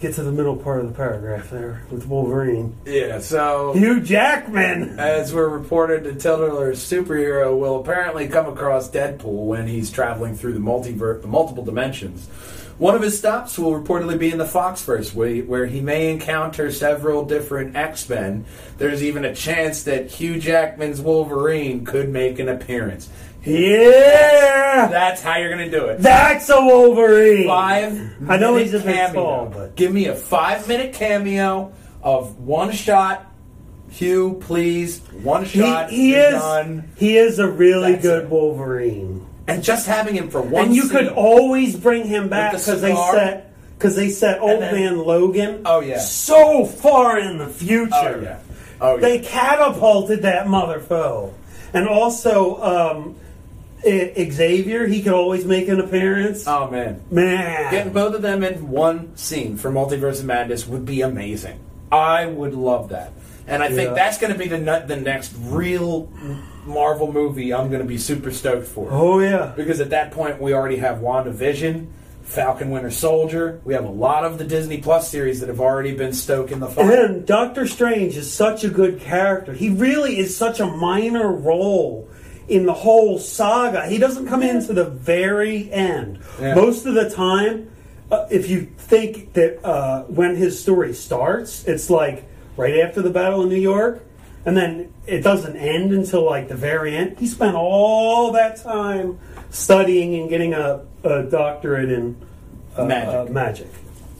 [0.00, 2.74] Get to the middle part of the paragraph there with Wolverine.
[2.84, 3.20] yeah.
[3.20, 4.98] So Hugh Jackman.
[4.98, 10.54] As we're reported, the titular superhero will apparently come across Deadpool when he's traveling through
[10.54, 12.26] the multiverse, the multiple dimensions,
[12.78, 16.10] One of his stops will reportedly be in the Foxverse, where he, where he may
[16.10, 18.44] encounter several different X Men.
[18.78, 23.08] There's even a chance that Hugh Jackman's Wolverine could make an appearance.
[23.44, 26.00] Yeah, That's how you're going to do it.
[26.00, 27.46] that's a Wolverine.
[27.46, 28.14] Five.
[28.28, 29.12] I know he's a cameo.
[29.22, 33.30] tall, but- give me a five minute cameo of one shot.
[33.90, 35.90] Hugh, please, one shot.
[35.90, 36.90] he you're is done.
[36.96, 38.30] he is a really That's good it.
[38.30, 40.66] Wolverine, and just having him for one.
[40.66, 43.12] and you could always bring him back the because they cigar.
[43.14, 45.62] set because they set Old then- Man Logan.
[45.66, 45.98] Oh, yeah.
[45.98, 47.90] so far in the future.
[47.92, 48.38] Oh yeah.
[48.80, 49.00] Oh yeah.
[49.00, 51.32] They catapulted that motherfucker.
[51.72, 53.16] And also, um,
[53.84, 56.44] I- Xavier, he could always make an appearance.
[56.46, 57.02] oh man.
[57.10, 57.70] Man.
[57.70, 61.58] Getting both of them in one scene for Multiverse of Madness would be amazing.
[61.92, 63.12] I would love that.
[63.46, 63.94] And I think Yeah.
[63.94, 66.08] that's going to be the nu- the next real
[66.66, 68.88] Marvel movie I'm going to be super stoked for.
[68.90, 69.52] oh, yeah.
[69.56, 71.88] Because at that point, we already have WandaVision,
[72.22, 73.60] Falcon Winter Soldier.
[73.64, 76.68] We have a lot of the Disney Plus series that have already been stoking the
[76.68, 77.04] fire.
[77.04, 79.52] And Doctor Strange is such a good character.
[79.52, 82.08] He really is such a minor role
[82.48, 83.86] in the whole saga.
[83.86, 86.20] He doesn't come in to the very end.
[86.40, 86.54] Yeah.
[86.54, 87.70] Most of the time,
[88.10, 92.24] uh, if you think that uh, when his story starts, it's like
[92.56, 94.04] right after the Battle of New York,
[94.44, 97.18] and then it doesn't end until like the very end.
[97.18, 99.18] He spent all that time
[99.50, 102.16] studying and getting a, a doctorate in
[102.76, 103.14] uh, Magic.
[103.14, 103.68] uh, magic.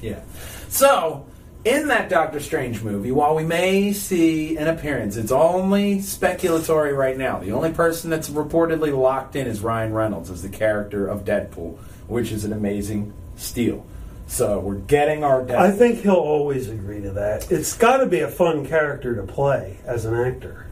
[0.00, 0.20] Yeah.
[0.68, 1.26] So,
[1.64, 7.16] in that Doctor Strange movie, while we may see an appearance, it's only speculatory right
[7.16, 7.38] now.
[7.38, 11.78] The only person that's reportedly locked in is Ryan Reynolds as the character of Deadpool,
[12.06, 13.84] which is an amazing steal.
[14.26, 15.56] So, we're getting our Deadpool.
[15.56, 17.50] I think he'll always agree to that.
[17.52, 20.66] It's got to be a fun character to play as an actor.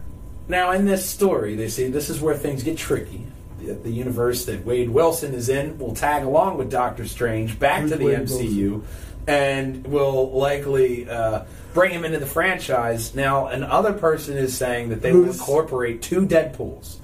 [0.48, 3.26] Now, in this story, they say this is where things get tricky.
[3.60, 7.82] The, the universe that Wade Wilson is in will tag along with Doctor Strange back
[7.82, 8.82] Who's to the Wade MCU
[9.26, 13.14] and will likely uh, bring him into the franchise.
[13.14, 16.98] Now, another person is saying that they will incorporate two Deadpools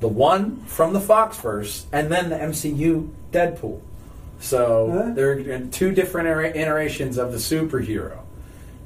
[0.00, 3.80] the one from the Foxverse and then the MCU Deadpool.
[4.40, 5.12] So Huh?
[5.14, 8.18] they're two different iterations of the superhero.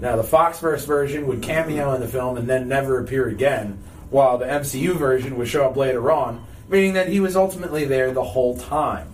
[0.01, 4.39] Now, the Foxverse version would cameo in the film and then never appear again, while
[4.39, 8.25] the MCU version would show up later on, meaning that he was ultimately there the
[8.25, 9.09] whole time.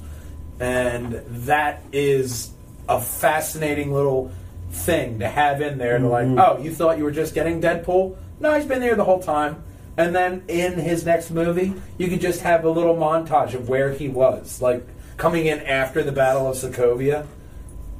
[0.61, 2.53] And that is
[2.89, 4.31] a fascinating little
[4.71, 5.99] thing to have in there.
[5.99, 6.39] To like, mm-hmm.
[6.39, 8.17] oh, you thought you were just getting Deadpool?
[8.39, 9.65] No, he's been there the whole time.
[9.97, 13.93] And then in his next movie, you could just have a little montage of where
[13.93, 17.27] he was, like coming in after the Battle of Sokovia,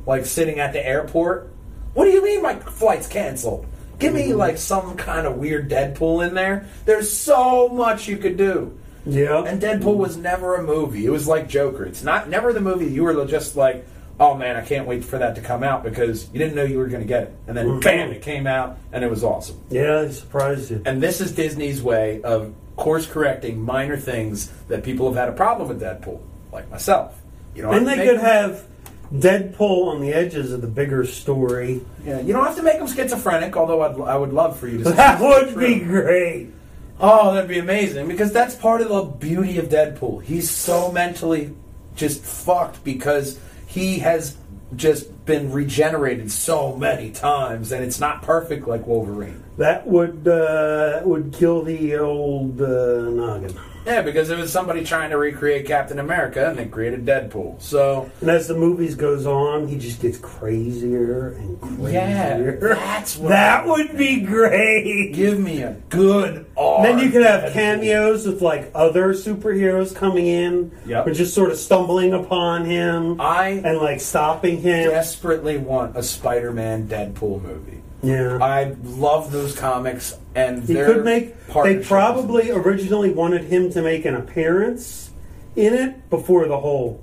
[0.07, 1.53] like sitting at the airport.
[1.95, 3.67] What do you mean my flight's canceled?
[3.99, 4.39] Give me mm-hmm.
[4.39, 6.67] like some kind of weird Deadpool in there.
[6.85, 8.79] There's so much you could do.
[9.07, 9.45] Yeah.
[9.45, 11.07] And Deadpool was never a movie.
[11.07, 11.85] It was like Joker.
[11.85, 13.87] It's not never the movie you were just like,
[14.19, 16.79] oh man, I can't wait for that to come out because you didn't know you
[16.79, 17.37] were going to get it.
[17.47, 17.81] And then mm-hmm.
[17.81, 19.61] bam, it came out and it was awesome.
[19.71, 20.83] yeah, he surprised you.
[20.85, 25.33] And this is Disney's way of course correcting minor things that people have had a
[25.33, 26.21] problem with Deadpool,
[26.53, 27.21] like myself.
[27.55, 28.65] You know, And they could have
[29.13, 31.81] Deadpool on the edges of the bigger story.
[32.05, 33.57] Yeah, you don't have to make him schizophrenic.
[33.57, 34.91] Although I'd, I would love for you to.
[34.93, 36.51] That would be great.
[36.99, 40.23] Oh, that'd be amazing because that's part of the beauty of Deadpool.
[40.23, 41.55] He's so mentally
[41.95, 44.37] just fucked because he has
[44.75, 49.43] just been regenerated so many times, and it's not perfect like Wolverine.
[49.59, 53.55] That would uh, would kill the old uh, noggin.
[53.87, 57.63] Yeah, because it was somebody trying to recreate Captain America, and they created Deadpool.
[57.63, 62.75] So And as the movies goes on, he just gets crazier and yeah, crazier.
[62.75, 65.13] that's what that would be great.
[65.15, 66.47] give me a good.
[66.57, 67.53] R Then you could have Deadpool.
[67.53, 71.07] cameos with like other superheroes coming in, Yep.
[71.07, 74.91] or just sort of stumbling upon him I and like stopping him.
[74.91, 77.83] desperately want a Spider-Man Deadpool movie.
[78.03, 78.39] Yeah.
[78.41, 81.35] I love those comics, and He could make.
[81.47, 85.11] They probably originally wanted him to make an appearance
[85.57, 87.01] in it before the whole,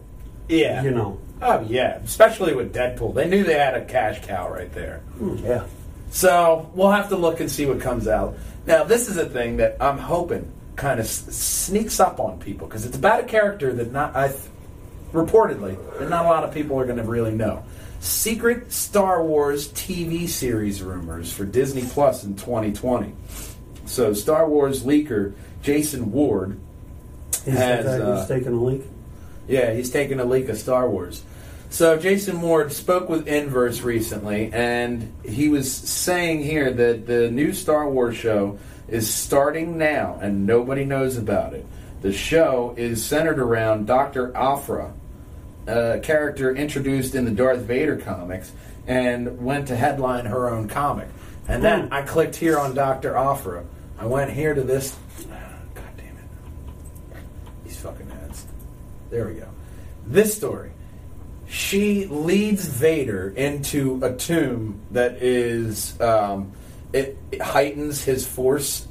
[0.48, 1.18] yeah, you know.
[1.42, 3.16] oh yeah, especially with Deadpool.
[3.16, 5.00] They knew they had a cash cow right there.
[5.18, 5.38] Hmm.
[5.38, 5.64] Yeah.
[6.12, 8.38] So we'll have to look and see what comes out.
[8.68, 12.68] Now, this is a thing that I'm hoping kind of s- sneaks up on people
[12.68, 14.40] because it's about a character that not I th-
[15.12, 17.64] reportedly that not a lot of people are going to really know.
[18.04, 23.14] Secret Star Wars TV series rumors for Disney Plus in 2020.
[23.86, 26.60] So, Star Wars leaker Jason Ward
[27.46, 28.84] Is Has, uh, who's taking a leak?
[29.48, 31.24] yeah, he's taking a leak of Star Wars.
[31.70, 37.52] So Jason Ward spoke with Inverse recently, and he was saying here that the new
[37.52, 41.66] Star Wars show is starting now, and nobody knows about it.
[42.02, 44.36] The show is centered around Dr.
[44.36, 44.94] Aphra,
[45.68, 48.52] a character introduced in the Darth Vader comics
[48.88, 51.08] and went to headline her own comic.
[51.48, 51.94] And then Hmm.
[51.94, 53.16] I clicked here on Dr.
[53.16, 53.64] Aphra.
[54.00, 54.96] I went here to this.
[55.76, 57.24] God damn it.
[57.64, 58.46] These fucking ads.
[59.10, 59.48] There we go.
[60.06, 60.72] This story.
[61.48, 66.00] She leads Vader into a tomb that is.
[66.02, 66.52] Um,
[66.94, 68.88] it, it heightens his force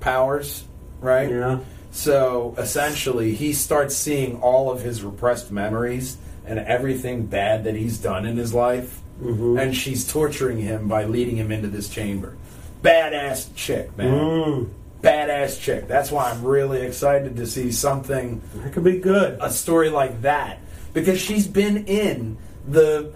[0.00, 0.64] powers,
[1.00, 1.30] right?
[1.30, 1.58] Yeah.
[1.90, 7.98] So essentially, he starts seeing all of his repressed memories and everything bad that he's
[7.98, 9.00] done in his life.
[9.22, 9.58] Mm-hmm.
[9.58, 12.36] And she's torturing him by leading him into this chamber.
[12.82, 14.14] Badass chick, man.
[14.14, 14.70] Mm,
[15.02, 15.88] Badass chick.
[15.88, 19.38] That's why I'm really excited to see something, that could be good.
[19.40, 20.60] a story like that.
[20.92, 23.12] Because she's been in the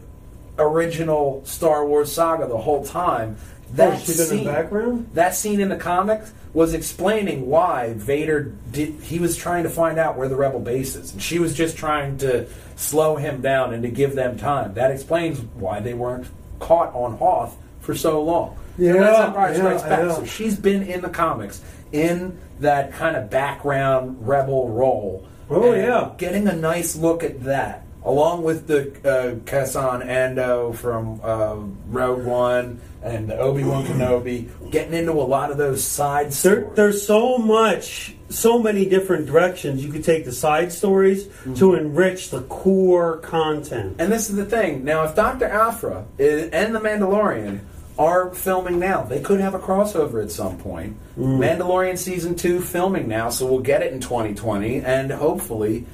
[0.59, 3.37] original Star Wars saga the whole time.
[3.73, 5.11] That oh, she been in scene- the background?
[5.15, 8.95] that scene in the comics was explaining why Vader did.
[9.01, 11.77] He was trying to find out where the rebel base is, and she was just
[11.77, 14.75] trying to slow him down and to give them time.
[14.75, 16.27] That explains why they weren't
[16.59, 18.57] caught on Hoth for so long.
[18.77, 20.17] So Yeah, that's Empire Strikes yeah, Back.
[20.17, 25.27] So she's been in the comics in that kind of background rebel role.
[25.51, 26.11] Oh, yeah.
[26.17, 31.57] getting a nice look at that, along with the uh, Andor from uh,
[31.89, 36.61] Rogue One and the Obi Wan Kenobi, getting into a lot of those side There,
[36.63, 36.77] stories.
[36.77, 41.55] there's so much, so many different directions you could take the side stories Mm-hmm.
[41.55, 43.97] to enrich the core content.
[43.99, 44.85] and this is the thing.
[44.85, 47.61] Now, if Doctor Aphra and the Mandalorian
[47.99, 50.97] are filming now, they could have a crossover at some point.
[51.19, 51.39] Mm.
[51.39, 55.85] Mandalorian season two filming now, so we'll get it in 2020, and hopefully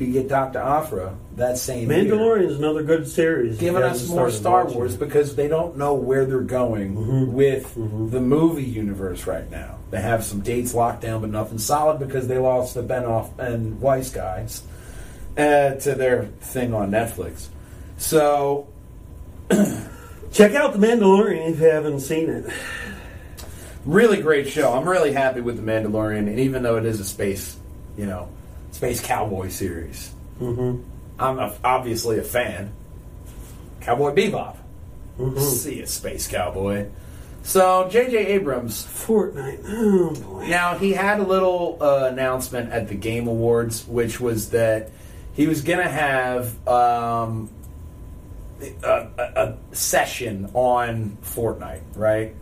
[0.00, 2.04] we get Doctor Aphra that same year.
[2.04, 3.58] Mandalorian is another good series.
[3.58, 4.98] giving us more Star Wars it.
[5.00, 7.32] because they don't know where they're going Mm-hmm.
[7.32, 7.74] with
[8.10, 9.76] the movie universe right now.
[9.90, 13.80] They have some dates locked down, but nothing solid because they lost the Benioff and
[13.80, 14.62] Weiss guys
[15.36, 17.48] uh, to their thing on Netflix.
[17.98, 18.68] So
[20.32, 22.46] Check out The Mandalorian if you haven't seen it.
[23.84, 24.72] really great show.
[24.72, 27.58] I'm really happy with the Mandalorian, and even though it is a space,
[27.98, 28.28] you know,
[28.80, 30.82] space cowboy series, Mm-hmm.
[31.18, 32.72] I'm a, obviously a fan.
[33.82, 34.56] Cowboy Bebop.
[35.18, 35.38] Mm-hmm.
[35.38, 36.88] See a space cowboy.
[37.42, 38.16] So J.J.
[38.16, 39.60] Abrams Fortnite.
[39.68, 40.46] Oh boy.
[40.46, 44.90] Now he had a little uh, announcement at the Game Awards, which was that
[45.34, 47.50] he was going to have um,
[48.82, 52.34] a, a, a session on Fortnite, right?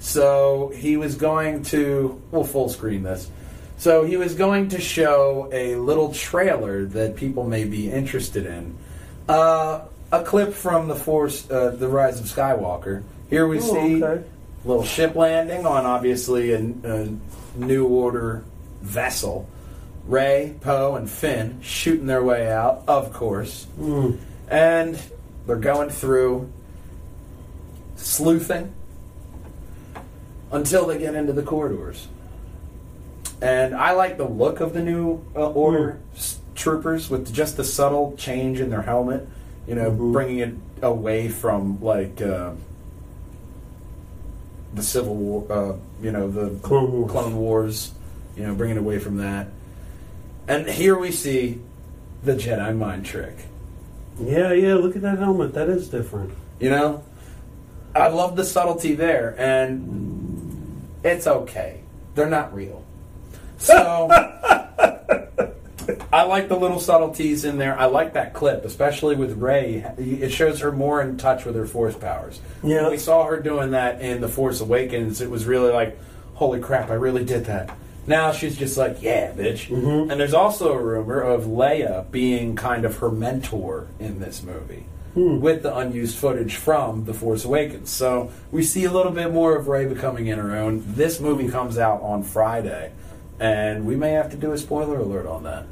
[0.00, 3.30] So he was going to we'll full screen this.
[3.78, 8.76] So he was going to show a little trailer that people may be interested in.
[9.28, 13.02] Uh, a clip from the Force, uh, the Rise of Skywalker.
[13.30, 14.24] Here we Oh, see okay.
[14.64, 17.08] little ship landing on obviously a, a
[17.56, 18.42] new order
[18.82, 19.48] vessel.
[20.06, 24.16] Rey, Poe, and Finn shooting their way out, of course, Mm.
[24.48, 24.98] and
[25.46, 26.48] they're going through
[27.96, 28.72] sleuthing
[30.50, 32.08] until they get into the corridors.
[33.40, 37.64] And I like the look of the new uh, order s- troopers with just the
[37.64, 39.28] subtle change in their helmet.
[39.66, 40.12] You know, Mhm.
[40.12, 42.50] bringing it away from like uh,
[44.74, 45.46] the Civil War.
[45.50, 45.72] Uh,
[46.02, 47.10] you know, the Clone Wars.
[47.12, 47.92] Clone Wars.
[48.36, 49.48] You know, bringing it away from that.
[50.46, 51.60] And here we see
[52.24, 53.36] the Jedi mind trick.
[54.20, 54.74] Yeah, yeah.
[54.74, 55.54] Look at that helmet.
[55.54, 56.32] That is different.
[56.60, 57.02] You know,
[57.94, 61.80] I love the subtlety there, and it's okay.
[62.14, 62.82] They're not real.
[63.58, 64.08] So
[66.12, 67.78] I like the little subtleties in there.
[67.78, 69.84] I like that clip, especially with Rey.
[69.98, 72.40] It shows her more in touch with her force powers.
[72.62, 72.82] Yeah.
[72.82, 75.98] When we saw her doing that in The Force Awakens, it was really like,
[76.34, 77.70] holy crap, I really did that.
[78.06, 79.68] Now she's just like, yeah, bitch.
[79.68, 80.10] Mhm.
[80.10, 84.84] And there's also a rumor of Leia being kind of her mentor in this movie
[85.14, 85.40] Hmm.
[85.40, 87.90] with the unused footage from The Force Awakens.
[87.90, 90.84] So we see a little bit more of Rey becoming in her own.
[90.86, 92.92] This movie comes out on Friday,
[93.40, 95.64] and we may have to do a spoiler alert on that.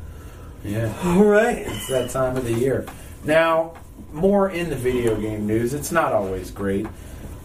[0.64, 1.58] Yeah, All right.
[1.58, 2.86] it's that time of the year.
[3.24, 3.74] Now,
[4.12, 5.74] more in the video game news.
[5.74, 6.86] It's not always great.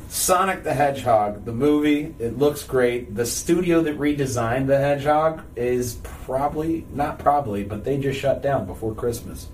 [0.09, 3.15] Sonic the Hedgehog, the movie, it looks great.
[3.15, 8.65] The studio that redesigned the Hedgehog is probably, not probably, but they just shut down
[8.65, 9.47] before Christmas.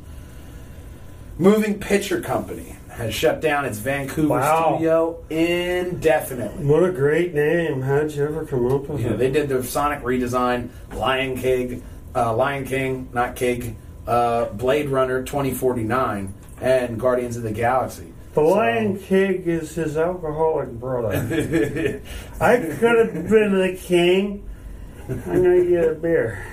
[1.37, 4.73] Moving Picture Company has shut down its Vancouver Wow.
[4.75, 6.65] studio indefinitely.
[6.65, 7.81] What a great name.
[7.81, 9.17] How'd you ever come up with know, it?
[9.17, 11.83] they did the Sonic redesign, Lion King,
[12.15, 13.77] uh, Lion King, not King,
[14.07, 18.13] uh, Blade Runner 2049, and Guardians of the Galaxy.
[18.33, 21.17] The So- Lion King is his alcoholic brother.
[22.41, 24.43] I could have been a king.
[25.09, 26.43] I'm gonna get a beer.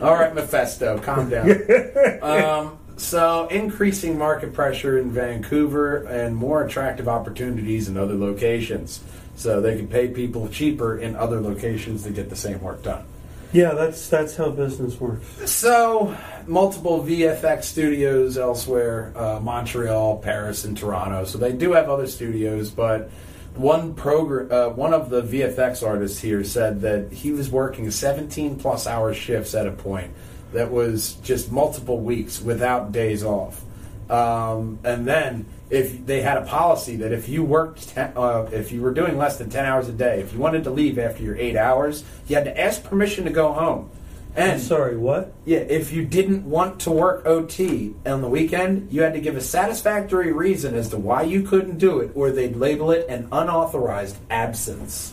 [0.00, 1.50] All right, Mephisto, calm down.
[2.22, 9.00] um, So, increasing market pressure in Vancouver and more attractive opportunities in other locations.
[9.34, 13.04] So, they can pay people cheaper in other locations to get the same work done.
[13.52, 15.50] Yeah, that's that's how business works.
[15.50, 16.16] So,
[16.46, 21.24] multiple VFX studios elsewhere uh, Montreal, Paris, and Toronto.
[21.24, 23.10] So, they do have other studios, but
[23.54, 28.58] one program, uh, one of the VFX artists here said that he was working 17
[28.58, 30.12] plus hour shifts at a point
[30.52, 33.62] that was just multiple weeks without days off.
[34.10, 38.70] Um, and then if they had a policy that if you worked, ten, uh, if
[38.72, 41.22] you were doing less than 10 hours a day, if you wanted to leave after
[41.22, 43.90] your eight hours, you had to ask permission to go home.
[44.36, 45.32] I'm And sorry, what?
[45.44, 49.36] yeah, if you didn't want to work OT on the weekend, you had to give
[49.36, 53.28] a satisfactory reason as to why you couldn't do it, or they'd label it an
[53.30, 55.12] unauthorized absence.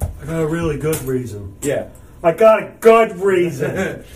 [0.00, 1.56] I got a really good reason.
[1.62, 1.88] Yeah.
[2.22, 4.04] I got a good reason.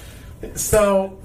[0.55, 1.18] So,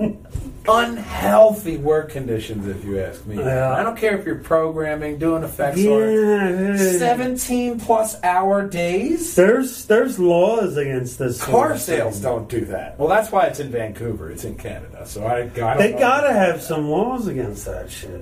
[0.68, 3.38] unhealthy work conditions, if you ask me.
[3.38, 3.74] Yeah.
[3.74, 6.78] I don't care if you're programming, doing effects yeah.
[6.78, 9.36] 17 plus hour days?
[9.36, 11.43] There's there's laws against this.
[11.43, 12.24] Car sales thing.
[12.24, 12.97] don't do that.
[12.99, 14.32] Well, that's why it's in Vancouver.
[14.32, 15.05] It's in Canada.
[15.05, 18.22] So I, I don't They gotta have some laws against that shit.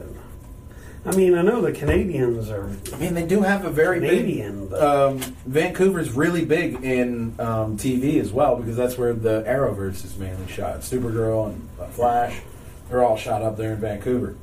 [1.05, 4.09] I mean, I know the Canadians are I mean, they do have a very big
[4.09, 9.43] Canadian, but um, Vancouver's really big in um, TV as well because that's where the
[9.43, 10.81] Arrowverse is mainly shot.
[10.81, 12.41] Supergirl and uh, Flash,
[12.89, 14.35] they're all shot up there in Vancouver.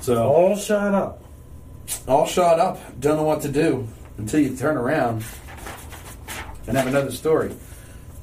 [0.00, 1.22] So all shot up.
[2.08, 5.24] all shot up, don't know what to do until you turn around
[6.66, 7.54] and have another story.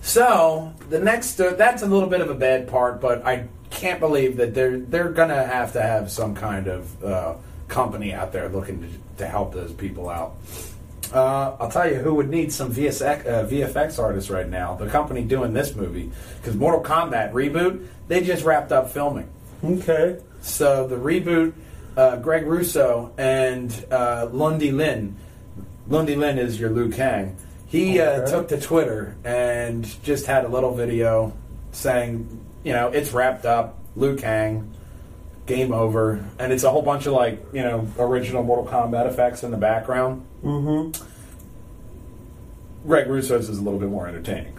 [0.02, 4.00] So the next, uh, that's a little bit of a bad part, but I can't
[4.00, 7.36] believe that they're they're gonna have to have some kind of uh,
[7.72, 8.88] company out there looking to,
[9.24, 10.36] to help those people out.
[11.14, 14.76] Uh, I'll tell you who would need some VSX, uh, VFX artists right now.
[14.76, 19.28] The company doing this movie, because Mortal Kombat reboot, they just wrapped up filming.
[19.64, 20.20] Okay.
[20.42, 21.54] So the reboot,
[21.98, 25.16] uh, Greg Russo and uh, Ludi Lin.
[25.88, 27.36] Ludi Lin is your Liu Kang.
[27.68, 28.32] He uh, Okay.
[28.32, 31.34] took to Twitter and just had a little video
[31.74, 33.78] saying, you know, it's wrapped up.
[33.98, 34.74] Liu Kang,
[35.52, 39.44] game over, and it's a whole bunch of like, you know, original Mortal Kombat effects
[39.44, 40.26] in the background.
[40.44, 41.04] Mm-hmm.
[42.88, 44.58] Greg Russo's is a little bit more entertaining.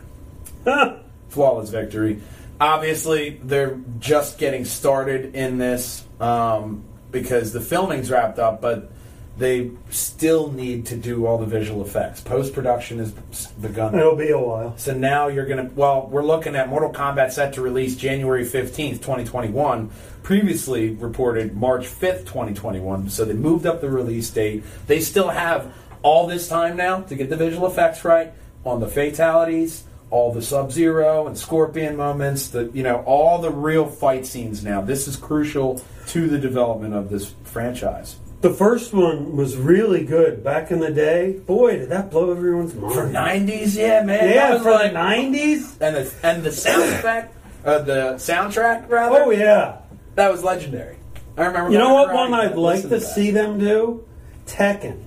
[1.29, 2.21] Flawless victory.
[2.61, 8.91] Obviously, they're just getting started in this um, because the filming's wrapped up, but
[9.39, 12.21] they still need to do all the visual effects.
[12.21, 13.13] Post production has
[13.61, 13.95] begun.
[13.95, 14.77] It'll be a while.
[14.77, 18.45] So now you're going to, well, we're looking at Mortal Kombat set to release January
[18.45, 19.91] 15th, 2021.
[20.23, 23.09] Previously reported March 5th, 2021.
[23.09, 24.65] So they moved up the release date.
[24.87, 25.73] They still have
[26.03, 28.33] all this time now to get the visual effects right
[28.65, 33.51] on the fatalities, all the Sub Zero and Scorpion moments, the, you know, all the
[33.51, 34.83] real fight scenes now.
[34.83, 38.17] This is crucial to the development of this franchise.
[38.43, 41.39] The first one was really good back in the day.
[41.47, 42.93] Boy, did that blow everyone's mind.
[42.93, 44.29] For 90s, yeah, man.
[44.29, 45.79] yeah, for like, the nineties.
[45.81, 49.23] and the and the sound effect, uh, the soundtrack rather.
[49.23, 49.79] Oh yeah.
[50.17, 50.97] That was legendary.
[51.37, 51.71] I remember.
[51.71, 54.05] You know what one I'd like listen to see them do?
[54.47, 55.05] Tekken.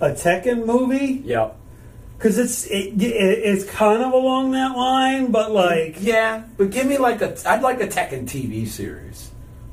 [0.00, 1.22] A Tekken movie?
[1.26, 1.56] Yep.
[2.16, 6.86] Because it's it, it, it's kind of along that line, but like Yeah, but give
[6.86, 7.36] me like a.
[7.46, 9.25] I'd like a Tekken TV series.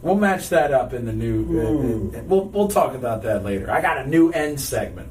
[0.03, 2.11] We'll match that up in the new.
[2.13, 3.71] Uh, we'll we'll talk about that later.
[3.71, 5.09] I got a new end segment.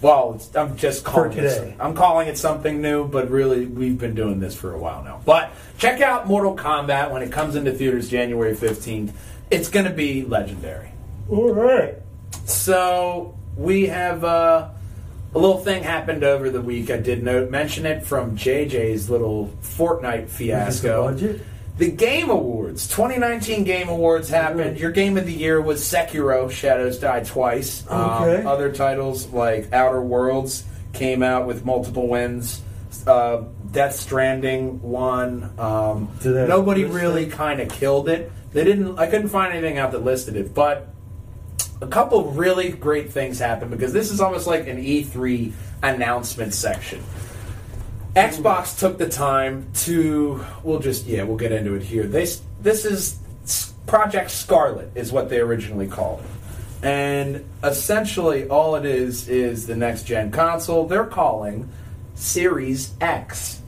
[0.00, 1.36] Well, it's, I'm just calling it.
[1.36, 1.76] today.
[1.78, 5.20] I'm calling it something new, but really we've been doing this for a while now.
[5.24, 9.12] But check out Mortal Kombat when it comes into theaters January 15th.
[9.50, 10.90] It's going to be legendary.
[11.30, 11.94] all right.
[12.46, 14.70] So we have uh,
[15.34, 16.90] a little thing happened over the week.
[16.90, 21.14] I did note mention it from JJ's little Fortnite fiasco.
[21.76, 24.78] The Game Awards, 2019 Game Awards happened.
[24.78, 27.84] Your game of the year was Sekiro: Shadows Die Twice.
[27.86, 28.42] Okay.
[28.42, 32.62] Um, other titles like Outer Worlds came out with multiple wins.
[33.08, 35.52] Uh, Death Stranding won.
[35.58, 38.30] Um, nobody really kind of killed it.
[38.52, 38.96] They didn't.
[38.96, 40.94] I couldn't find anything out that listed it, but
[41.80, 45.52] a couple of really great things happened because this is almost like an E3
[45.82, 47.02] announcement section.
[48.14, 50.44] Xbox took the time to.
[50.62, 52.04] We'll just yeah, we'll get into it here.
[52.04, 53.18] This this is
[53.86, 59.76] Project Scarlett is what they originally called it, and essentially all it is is the
[59.76, 60.86] next gen console.
[60.86, 61.68] They're calling
[62.14, 63.60] Series X.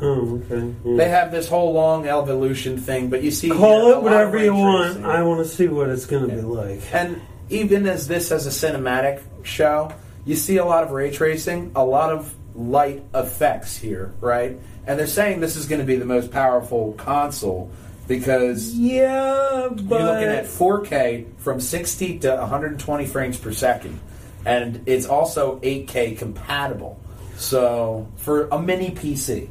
[0.00, 0.74] Oh, okay.
[0.84, 0.96] yeah.
[0.96, 4.94] They have this whole long evolution thing, but you see Call it whatever you want.
[4.94, 5.04] tracing.
[5.04, 6.80] I want to see what it's going to be like.
[6.92, 9.92] And even as this as a cinematic show,
[10.24, 14.58] you see a lot of ray tracing, a lot of light effects here, right?
[14.86, 17.70] And they're saying this is going to be the most powerful console
[18.06, 23.98] because Yeah, but you're looking at 4K from 60 to 120 frames per second,
[24.44, 27.00] and it's also 8K compatible.
[27.36, 29.48] So for a mini PC,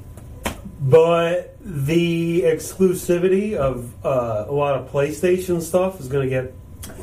[0.79, 6.53] but the exclusivity of uh, a lot of PlayStation stuff is going to get,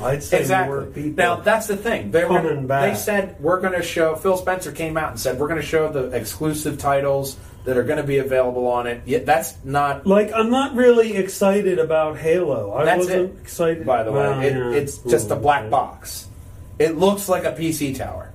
[0.00, 0.86] I'd say, exactly.
[0.86, 1.24] people.
[1.24, 2.10] Now that's the thing.
[2.10, 2.54] They were.
[2.66, 4.14] They said we're going to show.
[4.16, 7.82] Phil Spencer came out and said we're going to show the exclusive titles that are
[7.82, 9.02] going to be available on it.
[9.06, 10.06] Yet that's not.
[10.06, 12.72] like, I'm not really excited about Halo.
[12.74, 13.40] I That's wasn't it.
[13.42, 13.86] excited.
[13.86, 14.70] By the way, Well, it, yeah.
[14.70, 16.26] it's just a black box.
[16.78, 18.32] It looks like a PC tower.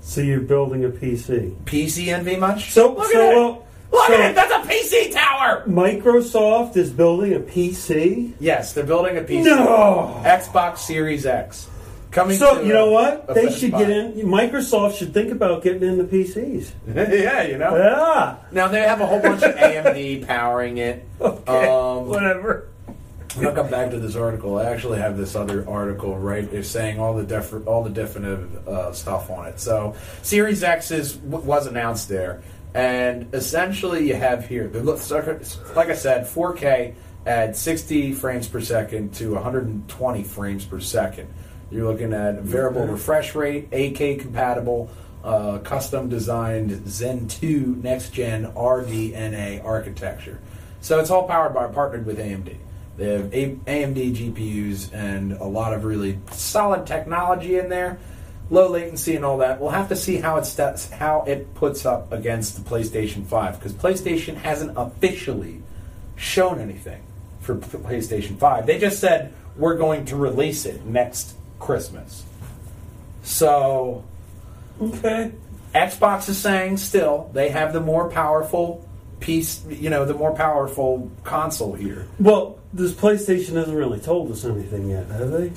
[0.00, 1.54] So you're building a PC.
[1.64, 2.70] PC envy much?
[2.72, 3.36] So, look so at it.
[3.36, 4.34] well, Look so at it.
[4.34, 5.64] That's a PC tower.
[5.66, 8.32] Microsoft is building a PC.
[8.40, 9.44] Yes, they're building a PC.
[9.44, 10.20] No.
[10.24, 11.68] Xbox Series X.
[12.10, 13.26] Coming So you know what?
[13.34, 13.78] They should Buy.
[13.80, 14.12] get in.
[14.22, 16.70] Microsoft should think about getting in the PCs.
[16.94, 17.76] yeah, you know.
[17.76, 18.36] Yeah.
[18.52, 21.06] Now they have a whole bunch of AMD powering it.
[21.20, 21.66] Okay.
[21.68, 22.68] Um, Whatever.
[23.40, 24.58] I'll come back to this article.
[24.58, 26.48] I actually have this other article right.
[26.48, 29.58] They're saying all the def- all the definitive uh, stuff on it.
[29.58, 32.42] So Series X is w- was announced there,
[32.74, 34.66] and essentially you have here.
[34.68, 35.00] the look-
[35.76, 36.94] Like I said, 4K
[37.24, 41.28] at 60 frames per second to 120 frames per second.
[41.70, 44.90] You're looking at variable refresh rate, 8K compatible,
[45.24, 50.38] uh, custom designed Zen 2 next gen RDNA architecture.
[50.80, 52.56] So it's all powered by partnered with AMD.
[52.96, 57.98] They have AMD GPUs and a lot of really solid technology in there,
[58.50, 59.60] low latency and all that.
[59.60, 63.58] We'll have to see how it st- how it puts up against the PlayStation 5
[63.58, 65.62] because PlayStation hasn't officially
[66.16, 67.02] shown anything
[67.40, 68.66] for PlayStation 5.
[68.66, 72.24] They just said we're going to release it next Christmas.
[73.22, 74.04] So
[74.80, 75.32] Okay.
[75.74, 78.86] Xbox is saying still they have the more powerful
[79.20, 82.06] piece, you know, the more powerful console here.
[82.18, 85.52] Well, this PlayStation hasn't really told us anything yet, have they?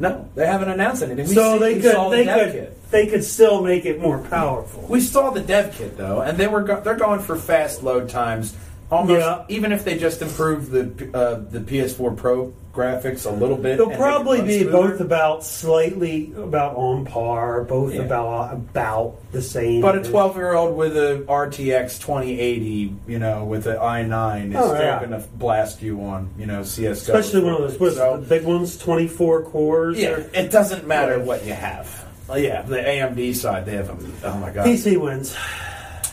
[0.00, 1.28] No, they haven't announced anything.
[1.28, 2.90] We so see- they could saw the they dev could kit.
[2.90, 4.84] they could still make it more powerful.
[4.88, 8.08] We saw the dev kit though, and they were go- they're going for fast load
[8.08, 8.54] times.
[8.90, 9.44] Almost Yeah.
[9.48, 13.90] even if they just improve the uh, the PS4 Pro graphics a little bit, They'll
[13.90, 14.88] and make it probably be smoother.
[14.88, 18.02] both about slightly about on par, both Yeah.
[18.02, 19.80] about about the same.
[19.80, 24.56] But a 12 year old with a RTX 2080, you know, with an i9 is
[24.58, 24.98] Oh, still yeah.
[24.98, 26.90] going to blast you on, you know, CSGO.
[27.14, 29.98] especially one of those what's So- the big ones, twenty four cores.
[29.98, 32.04] Yeah, or- it doesn't matter what you have.
[32.28, 34.12] Oh, yeah, the AMD side, they have them.
[34.24, 34.64] oh my god.
[34.64, 35.34] PC wins.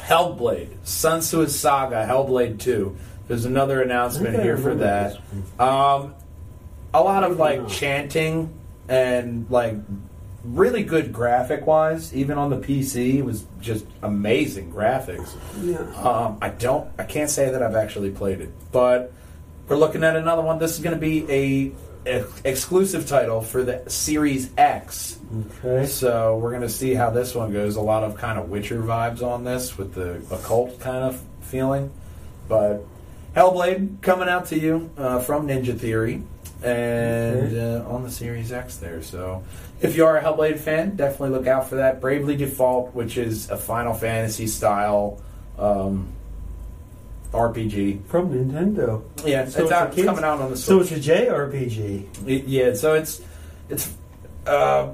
[0.07, 2.95] Hellblade, Senua's Saga, Hellblade 2.
[3.28, 5.18] There's another announcement Okay, here for that.
[5.59, 6.13] Um,
[6.97, 8.53] a lot of like chanting
[8.89, 9.75] and like
[10.43, 15.35] really good graphic wise, even on the PC, was just amazing graphics.
[15.61, 15.79] Yeah.
[16.01, 19.13] Um, I don't, I can't say that I've actually played it, but
[19.67, 20.57] we're looking at another one.
[20.57, 21.71] This is going to be a,
[22.19, 25.19] a exclusive title for the Series X.
[25.63, 25.85] Okay.
[25.85, 27.75] So we're going to see how this one goes.
[27.75, 31.91] A lot of kind of Witcher vibes on this with the occult kind of feeling.
[32.47, 32.85] But
[33.35, 36.23] Hellblade coming out to you uh, from Ninja Theory
[36.64, 39.01] and uh, on the Series X there.
[39.01, 39.43] So
[39.82, 42.01] if you are a Hellblade fan, definitely look out for that.
[42.01, 45.22] Bravely Default, which is a Final Fantasy style
[45.58, 46.08] um,
[47.32, 48.05] RPG.
[48.05, 49.03] From Nintendo.
[49.26, 52.28] Yeah, So it's, out, it's coming out on the So it's a JRPG.
[52.28, 53.22] It- yeah, so it's
[53.70, 53.93] it's
[54.45, 54.93] uh,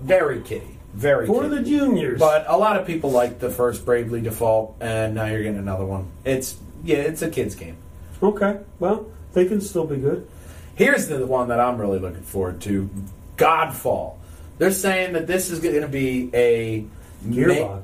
[0.00, 2.20] very kiddie, very For the juniors.
[2.20, 5.86] But a lot of people like the first Bravely Default, and now you're getting another
[5.86, 6.08] one.
[6.24, 7.76] It's yeah, it's a kids game.
[8.22, 8.60] okay.
[8.78, 10.28] Well, they can still be good.
[10.80, 12.88] Here's the one that I'm really looking forward to:
[13.36, 14.14] Godfall.
[14.56, 16.86] They're saying that this is going to be a
[17.26, 17.82] Gearbox.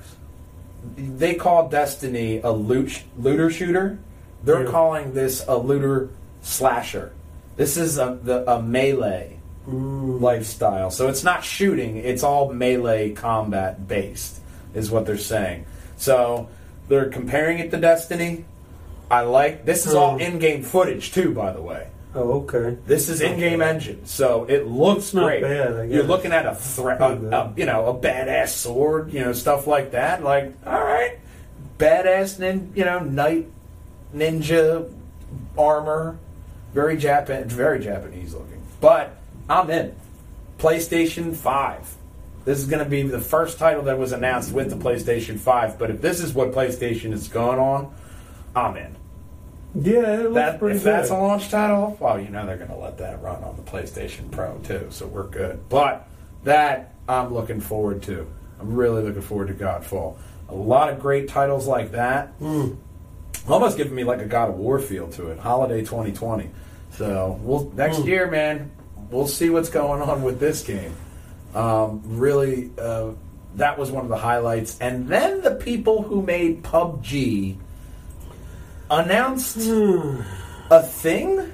[0.96, 3.98] they call Destiny a loot looter shooter.
[4.44, 4.70] They're Yeah.
[4.70, 6.08] calling this a looter
[6.40, 7.12] slasher.
[7.56, 9.34] This is a the, a melee
[9.68, 10.20] Mm.
[10.22, 10.90] lifestyle.
[10.90, 14.40] So it's not shooting; it's all melee combat based,
[14.74, 15.66] is what they're saying.
[15.98, 16.48] So
[16.88, 18.46] they're comparing it to Destiny.
[19.10, 20.20] I like this is all Hmm.
[20.20, 21.88] in-game footage too, by the way.
[22.16, 22.78] Oh, okay.
[22.86, 25.42] This is in-game engine, so it looks great.
[25.42, 27.32] bad, You're looking at a threat, Pretty good.
[27.32, 30.22] a, a, you know, a badass sword, you know, stuff like that.
[30.24, 31.18] Like, all right,
[31.76, 33.48] badass, nin, you know, knight,
[34.14, 34.90] ninja
[35.58, 36.18] armor,
[36.72, 38.62] very Japan, very Japanese looking.
[38.80, 39.14] But
[39.50, 39.94] I'm in.
[40.58, 41.94] PlayStation Five.
[42.46, 45.78] This is going to be the first title that was announced with the PlayStation Five.
[45.78, 47.94] But if this is what PlayStation is going on,
[48.54, 48.95] I'm in.
[49.78, 50.92] Yeah, it looks That, pretty if good.
[50.92, 53.62] that's a launch title, well, you know they're going to let that run on the
[53.62, 55.68] PlayStation Pro too, so we're good.
[55.68, 56.08] But
[56.44, 58.26] that I'm looking forward to.
[58.60, 60.16] I'm really looking forward to Godfall.
[60.48, 62.38] A lot of great titles like that.
[62.40, 62.76] Mm.
[63.48, 65.38] almost giving me like a God of War feel to it.
[65.38, 66.50] Holiday 2020.
[66.92, 68.08] So we'll next Hmm.
[68.08, 68.70] year, man.
[69.10, 70.92] We'll see what's going on with this game.
[71.54, 73.10] Um, really, uh,
[73.56, 74.78] that was one of the highlights.
[74.80, 77.56] And then the people who made PUBG
[78.90, 80.20] announced hmm.
[80.70, 81.52] a thing.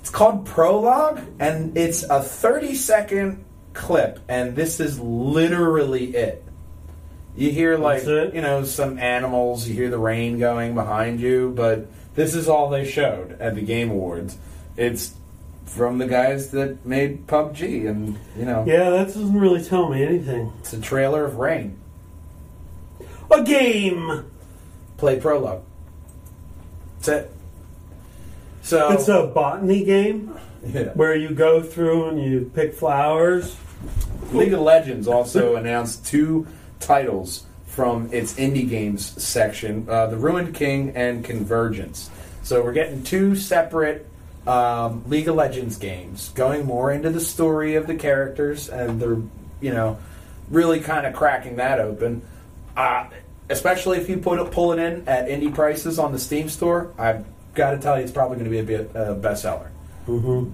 [0.00, 6.44] It's called Prologue, and it's a 30 second clip, and this is literally it.
[7.36, 8.34] You hear like That's it?
[8.34, 12.70] you know some animals, you hear the rain going behind you, but this is all
[12.70, 14.38] they showed at the Game Awards.
[14.76, 15.14] It's
[15.64, 20.04] from the guys that made PUBG, and you know Yeah, that doesn't really tell me
[20.04, 20.52] anything.
[20.60, 21.78] it's a trailer of rain.
[23.30, 24.30] A game.
[24.96, 25.64] Play Prologue.
[27.04, 27.30] That's it.
[28.62, 30.34] So It's a botany game
[30.66, 30.92] yeah.
[30.94, 33.56] where you go through and you pick flowers.
[34.32, 36.46] League of Legends also announced two
[36.80, 42.08] titles from its indie games section: uh, The Ruined King and Convergence.
[42.42, 44.06] So we're getting two separate
[44.46, 49.18] um, League of Legends games, going more into the story of the characters, and they're
[49.60, 49.98] you know
[50.48, 52.22] really kind of cracking that open.
[52.74, 53.08] Uh,
[53.50, 56.92] especially if you put it, pull it in at indie prices on the Steam store,
[56.98, 57.24] I've
[57.54, 59.68] got to tell you, it's probably going to be a bit, uh, bestseller
[60.06, 60.50] Mm-hmm.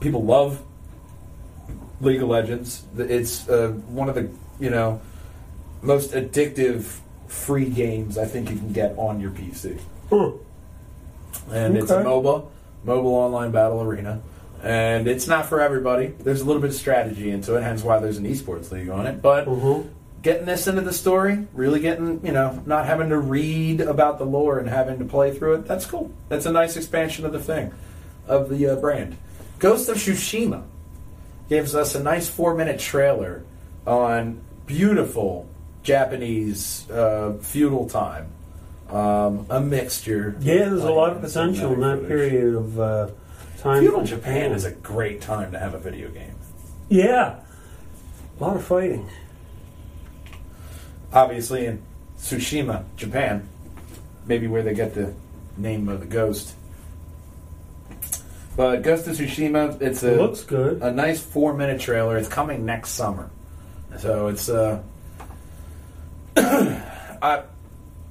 [0.00, 0.60] people love
[2.00, 2.82] League of Legends.
[2.96, 5.00] It's uh, one of the you know
[5.82, 6.84] most addictive
[7.28, 9.78] free games I think you can get on your PC,
[10.10, 10.32] Huh.
[11.50, 12.08] and it's a Okay.
[12.08, 12.46] MOBA,
[12.84, 14.20] mobile online battle arena,
[14.62, 16.08] and it's not for everybody.
[16.18, 19.06] There's a little bit of strategy into it, hence why there's an esports league on
[19.06, 19.20] it.
[19.22, 19.86] But Mhm.
[20.22, 24.24] Getting this into the story, really getting, you know, not having to read about the
[24.24, 26.10] lore and having to play through it, that's cool.
[26.28, 27.72] That's a nice expansion of the thing,
[28.26, 29.16] of the uh, brand.
[29.58, 30.64] Ghost of Tsushima
[31.48, 33.44] gives us a nice four minute trailer
[33.86, 35.48] on beautiful
[35.82, 38.28] Japanese uh, feudal time.
[38.88, 40.36] Um, a mixture.
[40.40, 42.08] Yeah, there's a lot of potential in that footage.
[42.08, 43.08] period of uh,
[43.58, 43.82] time.
[43.82, 46.34] Feudal Japan is a great time to have a video game.
[46.90, 47.40] yeah,
[48.38, 49.08] a lot of fighting.
[51.12, 51.82] Obviously in
[52.18, 53.48] Tsushima, Japan,
[54.26, 55.14] maybe where they get the
[55.56, 56.54] name of the ghost.
[58.56, 60.82] But Ghost of Tsushima, it's a looks good.
[60.82, 62.18] a nice four minute trailer.
[62.18, 63.30] It's coming next summer,
[63.98, 64.82] so it's uh,
[66.36, 67.44] I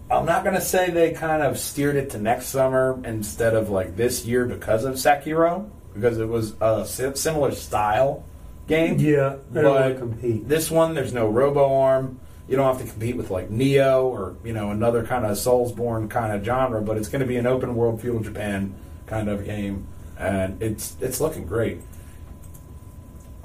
[0.10, 3.96] I'm not gonna say they kind of steered it to next summer instead of like
[3.96, 8.24] this year because of Sekiro because it was a similar style
[8.68, 8.98] game.
[9.00, 10.48] Yeah, But to compete.
[10.48, 12.20] This one, there's no robo arm.
[12.52, 16.10] You don't have to compete with like Nioh or you know another kind of Soulsborne
[16.10, 18.76] kind of genre, but it's going to be an open world feudal Japan
[19.06, 19.88] kind of game,
[20.20, 21.80] and it's it's looking great.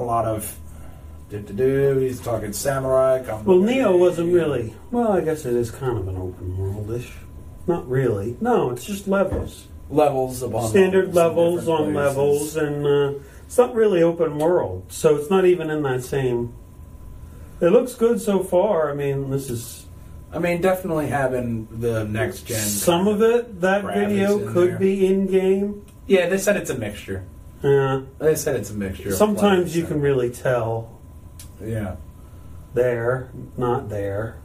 [0.00, 0.58] A lot of
[1.30, 1.98] do do do.
[1.98, 3.22] He's talking samurai.
[3.44, 4.74] Well, Nioh wasn't really.
[4.90, 7.12] Well, I guess it is kind of an open worldish.
[7.68, 8.36] Not really.
[8.40, 9.68] No, it's just levels.
[9.88, 12.16] levels upon Standard levels, levels on places.
[12.16, 14.86] levels, and uh, it's not really open world.
[14.88, 16.54] So it's not even in that same.
[17.60, 18.90] It looks good so far.
[18.90, 19.86] I mean, this is
[20.32, 22.60] I mean, definitely having the next gen.
[22.60, 23.60] some of it.
[23.62, 24.78] That video in could there.
[24.78, 25.86] be in game.
[26.06, 27.24] Yeah, they said it's a mixture.
[27.62, 28.02] Yeah.
[28.18, 29.08] They said it's a mixture.
[29.08, 30.90] of Sometimes you can really tell
[31.64, 31.96] Yeah.
[32.74, 34.36] there, not there.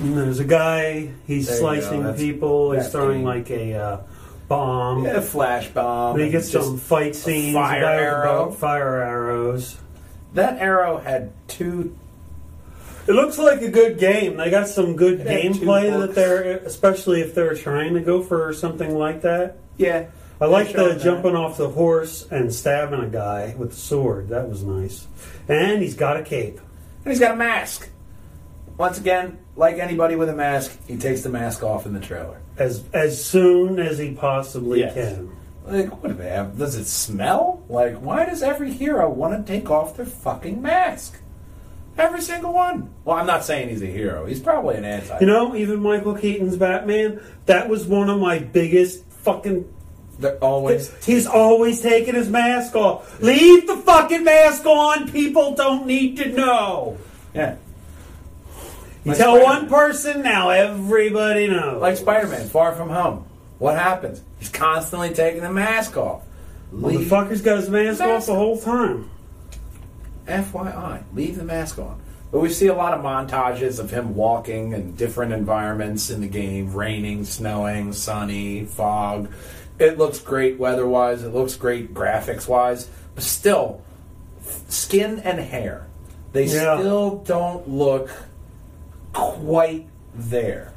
[0.00, 3.74] And there's a guy, he's There you go, slicing that's- people, he's throwing like a
[3.74, 3.96] uh,
[4.48, 5.04] bomb.
[5.04, 6.12] Yeah, a flash bomb.
[6.12, 8.50] And he and gets just- some fight scenes, fire a a arrow.
[8.50, 9.76] fire arrows.
[10.34, 11.96] That arrow had two.
[13.06, 14.36] It looks like a good game.
[14.38, 18.00] They got some good It had two gameplay that they're, especially if they're trying to
[18.00, 19.56] go for something like that.
[19.76, 20.06] Yeah.
[20.40, 21.00] I like the that.
[21.02, 24.28] jumping off the horse and stabbing a guy with the sword.
[24.30, 25.06] That was nice.
[25.48, 26.58] And he's got a cape.
[27.04, 27.88] And he's got a mask.
[28.76, 32.40] Once again, like anybody with a mask, he takes the mask off in the trailer.
[32.58, 34.94] As as soon as he possibly Yes.
[34.94, 35.30] can.
[35.66, 36.58] Like, what do they have?
[36.58, 37.62] Does it smell?
[37.70, 41.20] Like, why does every hero want to take off their fucking mask?
[41.96, 42.90] Every single one.
[43.04, 44.26] Well, I'm not saying he's a hero.
[44.26, 45.16] He's probably an anti.
[45.20, 49.64] You know, even Michael Keaton's Batman, that was one of my biggest fucking.
[50.18, 50.92] They're always.
[51.04, 53.20] He's always taking his mask off.
[53.22, 55.10] Leave the fucking mask on.
[55.10, 56.98] People don't need to know.
[57.32, 57.56] Yeah.
[59.04, 59.42] You tell Spider-Man.
[59.42, 61.80] one person, now everybody knows.
[61.80, 63.26] Like Spider Man, Far From Home.
[63.58, 64.22] What happens?
[64.38, 66.22] He's constantly taking the mask off.
[66.72, 68.02] Leave- fucker's got his mask Mask.
[68.10, 69.10] off the whole time.
[70.26, 72.00] FYI, leave the mask on.
[72.32, 76.26] But we see a lot of montages of him walking in different environments in the
[76.26, 79.28] game raining, snowing, sunny, fog.
[79.78, 83.82] It looks great weather wise, it looks great graphics wise, but still,
[84.68, 85.86] skin and hair.
[86.32, 86.78] They Yeah.
[86.78, 88.10] still don't look
[89.14, 90.72] quite there.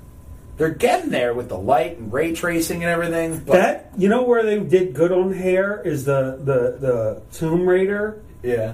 [0.58, 3.40] They're getting there with the light and ray tracing and everything.
[3.46, 7.68] But That you know where they did good on hair is the the the Tomb
[7.68, 8.22] Raider.
[8.42, 8.74] yeah,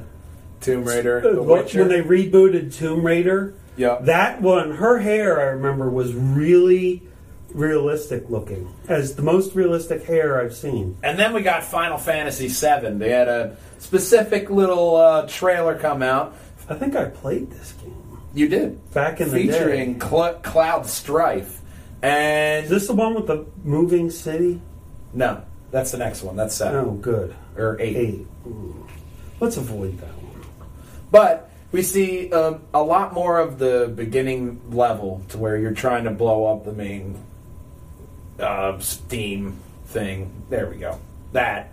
[0.62, 1.80] Tomb Raider, Uh, The what- Witcher.
[1.80, 3.54] when they rebooted Tomb Raider.
[3.76, 7.02] yeah, That one, her hair, I remember, was really
[7.54, 10.96] realistic looking, as the most realistic hair I've seen.
[11.04, 12.98] And then we got Final Fantasy VII.
[12.98, 16.34] They had a specific little uh, trailer come out.
[16.70, 17.94] I think I played this game
[18.34, 18.92] You did.
[18.94, 20.06] back in the Featuring day.
[20.08, 21.62] Cl- Cloud Strife.
[22.02, 24.60] And Is this the one with the moving city?
[25.14, 26.36] no, that's the next one.
[26.36, 27.34] That's seven Oh, good.
[27.58, 27.96] or eight.
[27.96, 28.28] Eight.
[28.48, 28.74] Mm.
[29.40, 30.46] Let's avoid that one.
[31.12, 36.04] But we see uh, a lot more of the beginning level to where you're trying
[36.06, 37.16] to blow up the main
[38.40, 40.32] uh, Steam thing.
[40.50, 41.00] There we go.
[41.34, 41.72] That.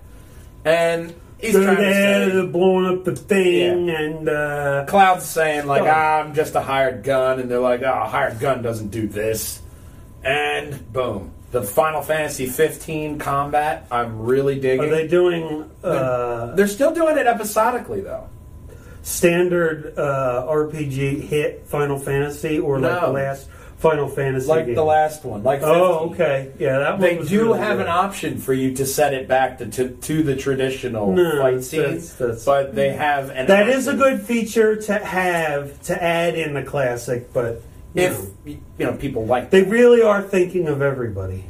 [0.65, 3.99] And he's So trying to they're blowing up the thing, Yeah.
[4.01, 5.89] and uh, Cloud's saying like, Oh.
[5.93, 9.07] ah, I'm just a hired gun, and they're like, oh, a hired gun doesn't do
[9.09, 9.61] this,
[10.25, 13.87] and boom, the Final Fantasy 15 combat.
[13.91, 14.87] I'm really digging.
[14.87, 18.29] are they doing uh, They're still doing it episodically though.
[19.03, 23.07] standard uh, RPG hit Final Fantasy or like No.
[23.07, 23.49] the last
[23.81, 24.47] Final Fantasy?
[24.47, 24.75] Like game?
[24.75, 25.75] the last one, like 15.
[25.77, 26.53] Oh, okay.
[26.59, 27.87] Yeah, that one They do really have good.
[27.87, 31.51] an option for you to set it back to to, to the traditional No, fight
[31.63, 33.47] that's- scenes, that's- but they have an.
[33.47, 37.63] That is a good feature to have to add in the classic, but
[37.95, 39.51] you if know, you know people like.
[39.51, 41.45] they really are thinking of everybody.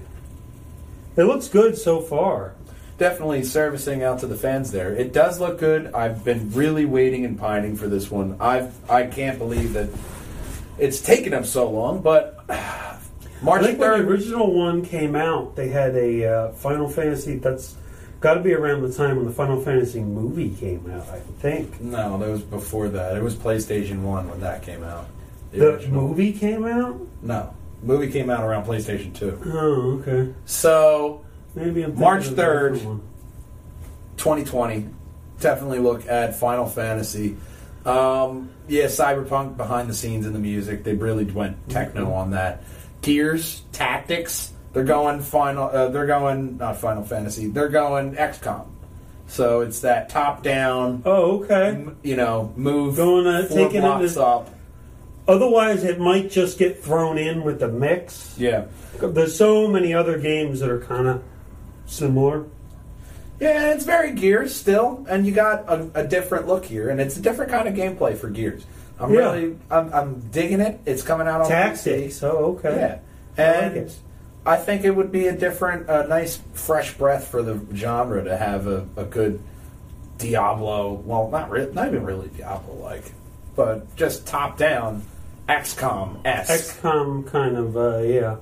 [1.16, 2.54] It looks good so far.
[2.96, 4.92] definitely servicing out to the fans there.
[4.94, 5.90] It does look good.
[5.94, 8.36] I've been really waiting and pining for this one.
[8.38, 9.88] I've I can't believe that
[10.80, 12.38] it's taken them so long, but
[13.42, 17.36] March I think when the original one came out, they had a uh, Final Fantasy.
[17.36, 17.76] That's
[18.20, 21.08] got to be around the time when the Final Fantasy movie came out.
[21.08, 23.16] I think No, that was before that.
[23.16, 25.06] It was PlayStation One when that came out.
[25.52, 26.02] the original.
[26.08, 27.00] movie came out.
[27.22, 29.40] No, movie came out around PlayStation Two.
[29.46, 30.32] Oh, okay.
[30.44, 31.24] So
[31.54, 33.00] Maybe I'm March 3rd.
[34.16, 34.86] 2020.
[35.40, 37.36] Definitely look at Final Fantasy.
[37.86, 40.84] Um, yeah, Cyberpunk behind the scenes in the music.
[40.84, 42.62] They really went techno on that.
[43.02, 44.52] Gears Tactics.
[44.72, 45.64] They're going final.
[45.68, 47.48] Uh, they're going not Final Fantasy.
[47.48, 48.66] They're going XCOM.
[49.26, 51.02] So it's that top down.
[51.06, 51.68] Oh, okay.
[51.68, 54.50] m- You know, move Going, uh, four taking blocks up.
[55.28, 58.34] Otherwise, it might just get thrown in with the mix.
[58.36, 58.64] Yeah,
[59.00, 61.22] There's so many other games that are kind of
[61.86, 62.44] similar.
[63.40, 63.72] Yeah.
[63.72, 67.22] It's very Gears still, and you got a, a different look here, and it's a
[67.22, 68.64] different kind of gameplay for Gears.
[68.98, 69.18] I'm Yeah.
[69.32, 70.78] really, I'm, I'm digging it.
[70.86, 71.48] It's coming out on PC.
[71.84, 72.22] Tactics.
[72.22, 73.00] Oh, okay.
[73.36, 73.98] Yeah, I like and it.
[74.44, 78.36] I think it would be a different, a nice fresh breath for the genre to
[78.36, 79.40] have a, a good
[80.18, 80.92] Diablo.
[80.92, 83.04] Well, not re- not even really Diablo like,
[83.56, 85.02] but just top down
[85.48, 86.50] XCOM s.
[86.50, 88.36] XCOM kind of, uh, yeah.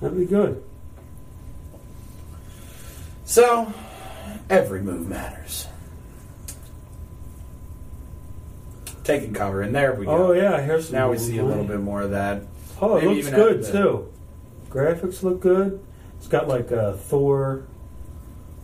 [0.00, 0.62] That'd be good.
[3.30, 3.72] So
[4.48, 5.68] every move matters.
[9.04, 10.10] Taking cover, and there we go.
[10.10, 12.42] Oh, yeah, here's Now we see a little bit more of that.
[12.80, 14.12] Oh, it Maybe looks good, the- too.
[14.68, 15.78] Graphics look good.
[16.18, 17.62] It's got like a Thor,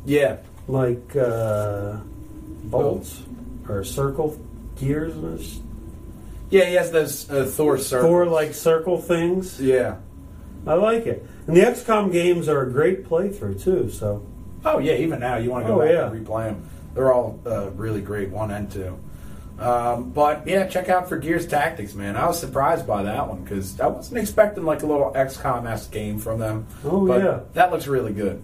[0.05, 1.99] Yeah, like uh,
[2.65, 3.23] bolts
[3.69, 4.37] or circle
[4.81, 5.61] gears.
[6.51, 6.65] yeah.
[6.65, 8.11] He has those uh, Thor circles.
[8.11, 9.61] Thor like circle things.
[9.61, 9.99] Yeah.
[10.67, 11.25] I like it.
[11.47, 13.91] And the XCOM games are a great playthrough too.
[13.91, 14.27] So
[14.65, 16.11] Oh yeah, even now you want to go Oh, back yeah.
[16.11, 16.69] and replay them.
[16.95, 18.99] They're all uh, really great, one and two.
[19.59, 22.17] Um, but yeah, check out for Gears Tactics, man.
[22.17, 25.91] I was surprised by that one because I wasn't expecting like a little XCOM esque
[25.93, 26.67] game from them.
[26.85, 27.41] Oh, but yeah.
[27.55, 28.43] that looks really good.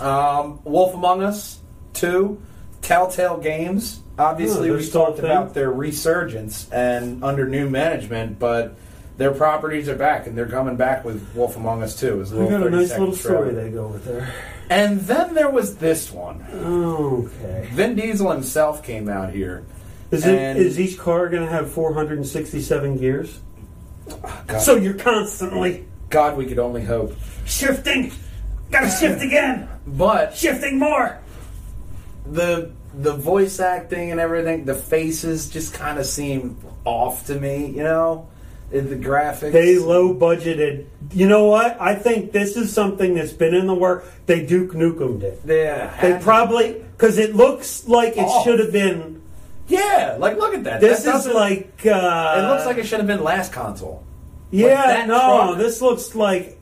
[0.00, 1.58] Um, Wolf Among Us
[1.92, 2.40] two,
[2.82, 4.00] Telltale Games.
[4.18, 8.76] Obviously, they're we talked about their resurgence and under new management, but
[9.16, 12.18] their properties are back and they're coming back with Wolf Among Us too.
[12.32, 13.64] We got a nice little story trailer.
[13.64, 14.32] they go with there.
[14.68, 16.42] And then there was this one.
[16.52, 17.68] Okay.
[17.72, 19.64] Vin Diesel himself came out here.
[20.10, 23.40] Is it is each car going to have 467 gears?
[24.46, 27.14] God, So you're constantly God, we could only hope.
[27.44, 28.12] shifting.
[28.70, 29.68] Got to shift again.
[29.86, 31.18] But Shifting more.
[32.26, 37.66] the the voice acting and everything, the faces just kind of seem off to me.
[37.66, 38.28] You know,
[38.70, 39.52] the graphics.
[39.52, 40.86] They low budgeted.
[41.12, 41.80] You know what?
[41.80, 44.04] I think this is something that's been in the work.
[44.26, 45.40] They Duke Nukem it.
[45.46, 49.22] Yeah, They had- probably because it looks like it should have been.
[49.68, 50.80] Yeah, like look at that.
[50.80, 51.80] This That is like.
[51.84, 54.02] Uh, It looks like it should have been last console.
[54.50, 56.58] Yeah, that no, truck- this looks like.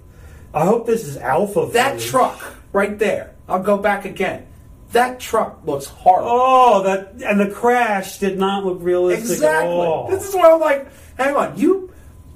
[0.54, 1.68] I hope this is alpha.
[1.72, 2.06] That footage.
[2.10, 3.32] truck right there.
[3.48, 4.46] I'll go back again.
[4.92, 6.30] That truck looks horrible.
[6.32, 9.72] Oh, that and the crash did not look realistic at Exactly.
[9.72, 10.08] all.
[10.08, 10.86] This is where I'm like,
[11.18, 11.90] hang on, you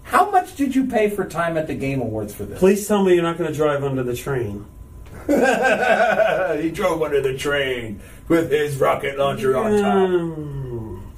[0.08, 2.58] How much did you pay for time at the Game Awards for this?
[2.58, 4.64] Please tell me you're not going to drive under the train.
[5.26, 9.94] he drove under the train with his rocket launcher on top.
[9.94, 11.12] Um,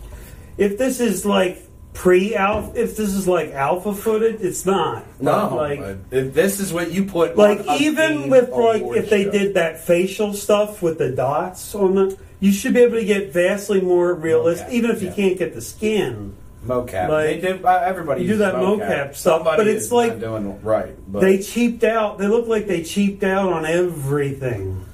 [0.58, 1.62] if this is like
[1.92, 5.04] pre alpha, if this is like alpha footage, it's not.
[5.20, 5.78] No, like
[6.10, 7.36] if this is what you put.
[7.36, 9.30] like on even Game with like Award if they show.
[9.30, 13.32] did that facial stuff with the dots on the, you should be able to get
[13.32, 14.66] vastly more realistic.
[14.66, 16.36] Okay, Even if you can't get the skin,
[16.66, 17.66] mocap, like- they do.
[17.66, 20.94] Uh, everybody You do that mocap stuff, Somebody but it's is like- doing right.
[21.10, 22.18] But they cheaped out.
[22.18, 24.84] They look like they cheaped out on everything.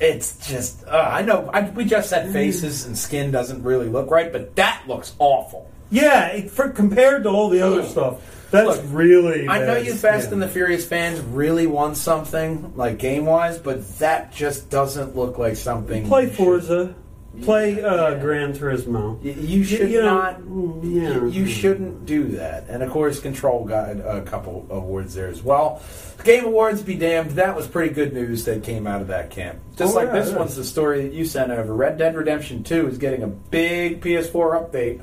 [0.00, 0.84] it's just.
[0.86, 1.48] Uh, I know.
[1.52, 5.70] I, we just said faces and skin doesn't really look right, but that looks awful.
[5.90, 9.46] Yeah, it, for, compared to all the other stuff, that's Look, really.
[9.48, 10.34] I know you Fast skin.
[10.34, 15.38] and the Furious fans really want something like game wise, but that just doesn't look
[15.38, 16.06] like something.
[16.08, 16.94] Play Forza,
[17.40, 18.18] play uh, Yeah.
[18.20, 19.18] Gran Turismo.
[19.22, 20.40] Y- You should You know, not.
[20.42, 21.08] mm, yeah.
[21.14, 22.66] You, you shouldn't do that.
[22.68, 25.80] And of course, Control got a couple awards there as well.
[26.24, 27.32] Game Awards be damned.
[27.32, 29.58] That was pretty good news that came out of that camp.
[29.76, 31.74] Just Oh, like yeah, this one's the story that you sent over.
[31.74, 35.00] Red Dead Redemption 2 is getting a big PS4 update,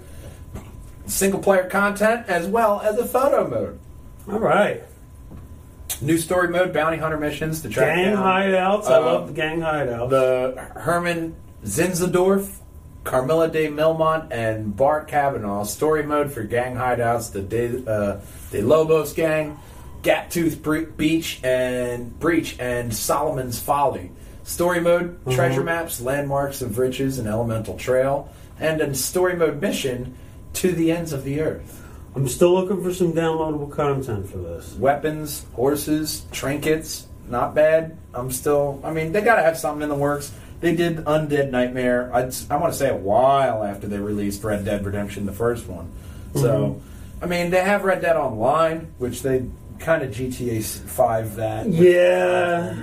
[1.08, 3.80] single player content as well as a photo mode.
[4.32, 4.84] All right,
[6.02, 8.86] New story mode, bounty hunter missions track gang down hideouts.
[8.86, 10.10] I uh, love the gang hideouts.
[10.12, 12.58] the Herman Zinzendorf,
[13.04, 15.64] Carmilla de Milmont, and Bart Kavanaugh.
[15.64, 19.58] Story mode for gang hideouts, the De, uh, De Lobos gang,
[20.04, 24.12] Gaptooth Bre- Beach and Breach, and Solomon's Folly.
[24.44, 30.16] Story mode, treasure maps, landmarks of riches, and elemental trail, and a story mode mission
[30.54, 31.86] to the ends of the earth.
[32.16, 34.74] I'm still looking for some downloadable content for this.
[34.76, 37.06] weapons, horses, trinkets.
[37.30, 37.96] Not bad.
[38.16, 38.82] I'm still.
[38.84, 40.34] I mean, they got to have something in the works.
[40.62, 42.10] They did Undead Nightmare.
[42.14, 45.68] I'd, I want to say a while after they released Red Dead Redemption, the first
[45.68, 45.90] one.
[46.36, 47.24] So, mm-hmm.
[47.24, 49.46] I mean, they have Red Dead Online, which they
[49.80, 51.68] kind of GTA Five that.
[51.70, 52.76] Yeah,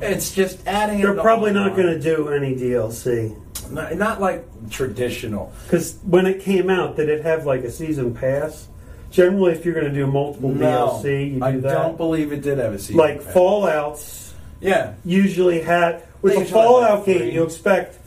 [0.00, 1.00] It's just adding.
[1.00, 1.56] they're probably on.
[1.56, 3.36] not going to do any DLC
[3.70, 5.52] Not, not like traditional.
[5.64, 8.68] because when it came out, did it have like a season pass?
[9.12, 11.62] Generally, if you're going to do multiple No, DLC, you do I that.
[11.62, 12.96] don't believe it did have a season.
[12.96, 13.32] like pass.
[13.32, 17.98] Fallout's Yeah, usually had with a Fallout game, you expect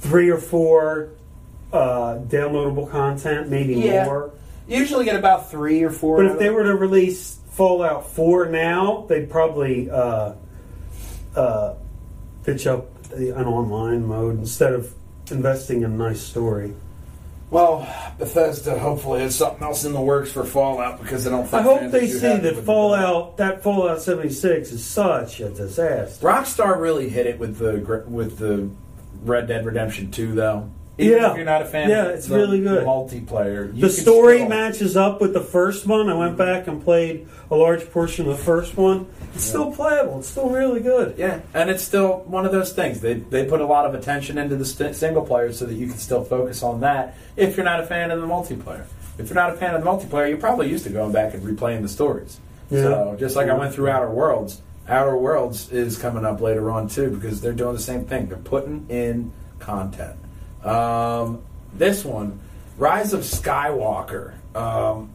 [0.00, 1.10] three or four
[1.72, 4.04] uh, downloadable content, maybe Yeah.
[4.04, 4.30] more.
[4.68, 6.16] you usually get about three or four.
[6.18, 10.32] But if they were to release Fallout 4 now, they'd probably uh,
[11.36, 11.74] uh,
[12.44, 14.92] pitch up an online mode instead of
[15.30, 16.74] investing in a nice story.
[17.52, 17.86] Well,
[18.18, 21.42] Bethesda hopefully has something else in the works for Fallout because I don't.
[21.42, 26.26] Think I hope they see that Fallout, that Fallout 76 is such a disaster.
[26.26, 28.70] Rockstar really hit it with the with the
[29.22, 30.70] Red Dead Redemption Two, though.
[30.98, 31.30] Even Yeah.
[31.30, 32.84] if you're not a fan, Yeah, it's the really good.
[32.86, 33.78] Multiplayer.
[33.80, 36.10] The story still- matches up with the first one.
[36.10, 39.06] I went back and played a large portion of the first one.
[39.34, 40.18] It's still playable.
[40.18, 41.14] It's still really good.
[41.16, 43.00] Yeah, and it's still one of those things.
[43.00, 45.86] They they put a lot of attention into the st- single player so that you
[45.86, 47.14] can still focus on that.
[47.36, 48.82] If you're not a fan of the multiplayer,
[49.18, 51.42] if you're not a fan of the multiplayer, you're probably used to going back and
[51.42, 52.38] replaying the stories.
[52.70, 52.82] Yeah.
[52.82, 56.88] So just like I went through Outer Worlds, Outer Worlds is coming up later on
[56.88, 58.26] too because they're doing the same thing.
[58.26, 60.16] They're putting in content.
[60.64, 61.42] Um,
[61.74, 62.40] this one,
[62.76, 64.34] Rise of Skywalker.
[64.54, 65.10] Um,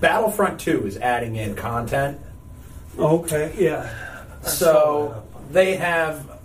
[0.00, 2.18] Battlefront 2 is adding in content.
[2.98, 3.90] Okay, yeah.
[4.42, 6.40] So they have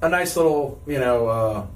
[0.00, 1.66] a nice little, you know, uh,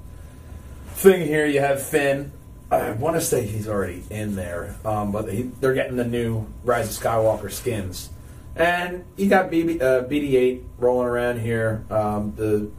[0.93, 1.45] thing here.
[1.45, 2.31] You have Finn.
[2.71, 6.45] I want to say he's already in there, um, but he, they're getting the new
[6.63, 8.09] Rise of Skywalker skins,
[8.55, 11.83] and you got BB, uh, BD-8 rolling around here.
[11.89, 12.69] Um, the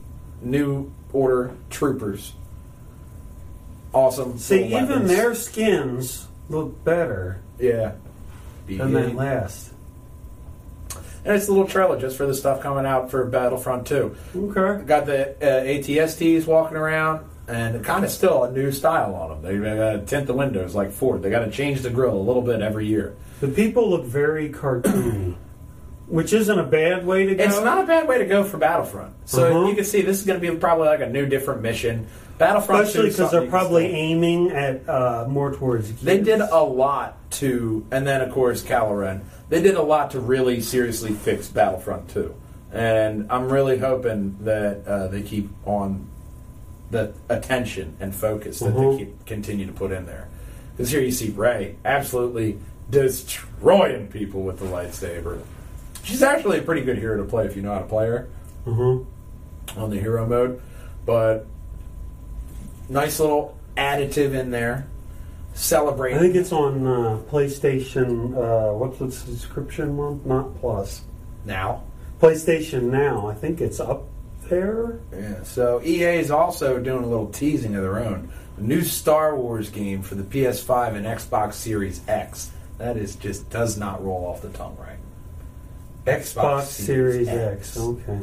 [0.42, 2.34] new Order troopers,
[3.93, 4.38] awesome.
[4.38, 5.09] See, even weapons.
[5.09, 7.93] their skins look better yeah.
[8.66, 9.14] than that BB-8.
[9.14, 9.72] last.
[11.24, 14.16] And it's a little trailer just for the stuff coming out for Battlefront 2.
[14.36, 14.84] Okay.
[14.84, 19.43] Got the uh, ATSTs walking around, and kind of still a new style on them.
[19.43, 21.22] They got to tint the windows like Ford.
[21.22, 23.16] They got to change the grill a little bit every year.
[23.41, 25.34] The people look very cartoony,
[26.11, 27.44] which isn't a bad way to go.
[27.44, 29.14] It's not a bad way to go for Battlefront.
[29.26, 29.68] So Uh-huh.
[29.68, 32.06] you can see this is going to be probably like a new, different mission.
[32.36, 35.88] Battlefront, especially because they're probably aiming at uh, more towards.
[35.88, 36.02] Kids.
[36.02, 39.20] They did a lot to, and then of course Caloran.
[39.50, 42.34] They did a lot to really seriously fix Battlefront 2,
[42.72, 46.08] and I'm really hoping that uh, they keep on
[46.90, 48.92] the attention and focus that Mhm.
[48.92, 50.28] they keep continue to put in there.
[50.76, 52.58] Because here you see Rey absolutely
[52.88, 55.38] destroying people with the lightsaber.
[56.03, 58.28] She's actually a pretty good hero to play if you know how to play her
[58.66, 59.05] Mhm.
[59.76, 60.61] on the hero mode.
[61.07, 61.46] But
[62.88, 64.86] nice little additive in there.
[65.53, 66.14] celebrate.
[66.14, 68.34] I think it's on uh, PlayStation.
[68.36, 70.20] Uh, what's the subscription one?
[70.24, 71.03] Not Plus.
[71.44, 71.82] now.
[72.20, 73.26] PlayStation Now.
[73.26, 74.05] I think it's up
[74.48, 75.01] there.
[75.12, 75.42] Yeah.
[75.42, 78.30] So EA is also doing a little teasing of their own.
[78.59, 82.51] A new Star Wars game for the PS5 and Xbox Series X.
[82.78, 84.89] That is just does not roll off the tongue right.
[86.11, 87.76] Xbox Series X.
[87.78, 88.18] Okay.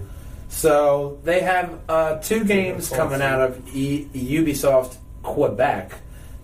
[0.50, 5.92] So they have uh, two games coming out of e- Ubisoft Quebec.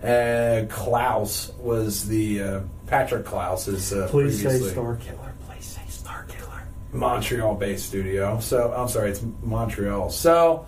[0.02, 5.32] Uh, Klaus was the uh, Patrick Klaus is uh, Please say Star Killer.
[5.48, 6.62] Please say Star Killer.
[6.92, 8.38] Montreal-based studio.
[8.40, 10.10] So I'm sorry, it's Montreal.
[10.10, 10.66] So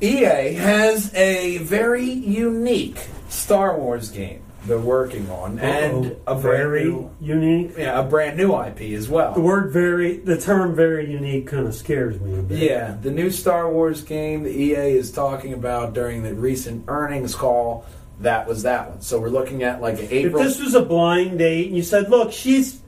[0.00, 7.10] EA has a very unique Star Wars game they're working on, and a very new,
[7.20, 7.72] unique.
[7.78, 9.32] yeah, a brand new IP as well.
[9.34, 12.58] The word "very," the term "very unique" kind of scares me a bit.
[12.58, 17.34] Yeah, the new Star Wars game the EA is talking about during the recent earnings
[17.34, 17.86] call,
[18.20, 19.00] that was that one.
[19.00, 20.42] So we're looking at like an If April.
[20.42, 22.80] this was a blind date and you said, "Look, she's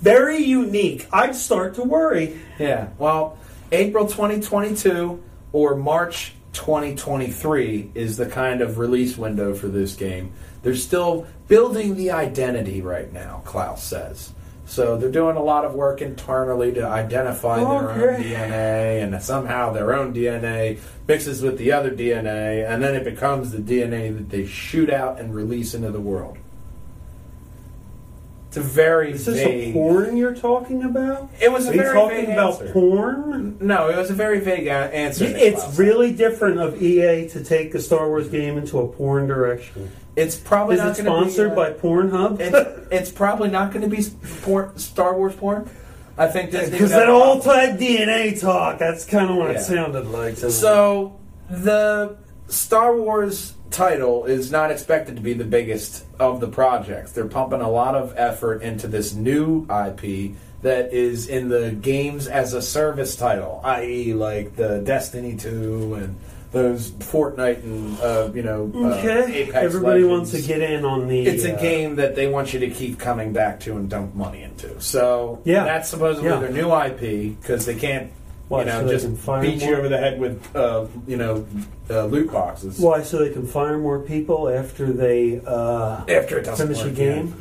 [0.00, 2.38] very unique," I'd start to worry.
[2.58, 3.38] yeah, well,
[3.72, 5.20] April 2022
[5.52, 10.32] or March 2023 is the kind of release window for this game.
[10.62, 14.32] They're still building the identity right now, Klaus says.
[14.64, 19.72] So they're doing a lot of work internally to identify their own DNA, and somehow
[19.72, 24.30] their own DNA mixes with the other DNA, and then it becomes the DNA that
[24.30, 26.38] they shoot out and release into the world.
[28.52, 29.70] It's a very Is this vague.
[29.70, 31.30] a porn you're talking about?
[31.40, 32.72] It was a Are you very talking vague about answer.
[32.74, 33.56] porn?
[33.62, 35.24] No, it was a very vague a- answer.
[35.24, 39.90] It's really different of EA to take a Star Wars game into a porn direction.
[40.16, 42.40] It's probably Is not it to sponsored be, by uh, Pornhub?
[42.40, 44.04] It's, it's probably not going to be
[44.42, 45.70] porn, Star Wars porn.
[46.18, 49.60] I think Disney Because that old type DNA talk, that's kind of what Yeah.
[49.60, 50.36] it sounded like.
[50.36, 50.52] to me.
[50.52, 57.12] So the Star Wars title is not expected to be the biggest of the projects.
[57.12, 62.28] They're pumping a lot of effort into this new IP that is in the games
[62.28, 66.16] as a service title, i.e., like the Destiny 2 and
[66.52, 70.32] those Fortnite and uh, you know uh, okay, Apex everybody Legends.
[70.32, 71.26] wants to get in on the.
[71.26, 74.14] It's a uh, game that they want you to keep coming back to and dump
[74.14, 74.78] money into.
[74.80, 75.64] So Yeah.
[75.64, 76.40] that's supposedly Yeah.
[76.40, 78.12] their new IP because they can't,
[78.52, 81.46] What, you know, so just beat you over the head with, uh, you know,
[81.88, 83.02] uh, loot boxes Why?
[83.02, 86.94] So they can fire more people after they uh, after it doesn't finish a work,
[86.94, 87.34] game.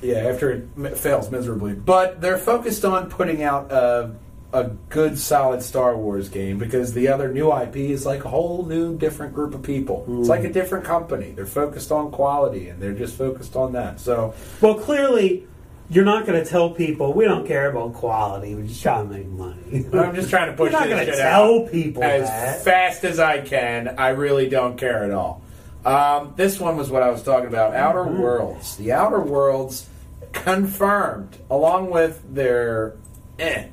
[0.00, 0.22] Yeah.
[0.22, 1.74] yeah, after it fails miserably.
[1.74, 4.14] But they're focused on putting out a,
[4.54, 8.64] a good, solid Star Wars game because the other new IP is like a whole
[8.64, 10.06] new, different group of people.
[10.20, 11.32] It's like a different company.
[11.32, 14.00] They're focused on quality and they're just focused on that.
[14.00, 15.46] So Well, clearly,
[15.90, 18.54] you're not going to tell people we don't care about quality.
[18.54, 19.86] We're just trying to make money.
[19.92, 22.62] I'm just trying to push You're not gonna tell people as that.
[22.64, 23.94] fast as I can.
[23.98, 25.42] I really don't care at all.
[25.84, 27.74] Um, this one was what I was talking about.
[27.74, 28.18] Outer Mm-hmm.
[28.22, 28.76] Worlds.
[28.76, 29.86] The Outer Worlds
[30.32, 32.94] confirmed, along with their
[33.38, 33.66] eh,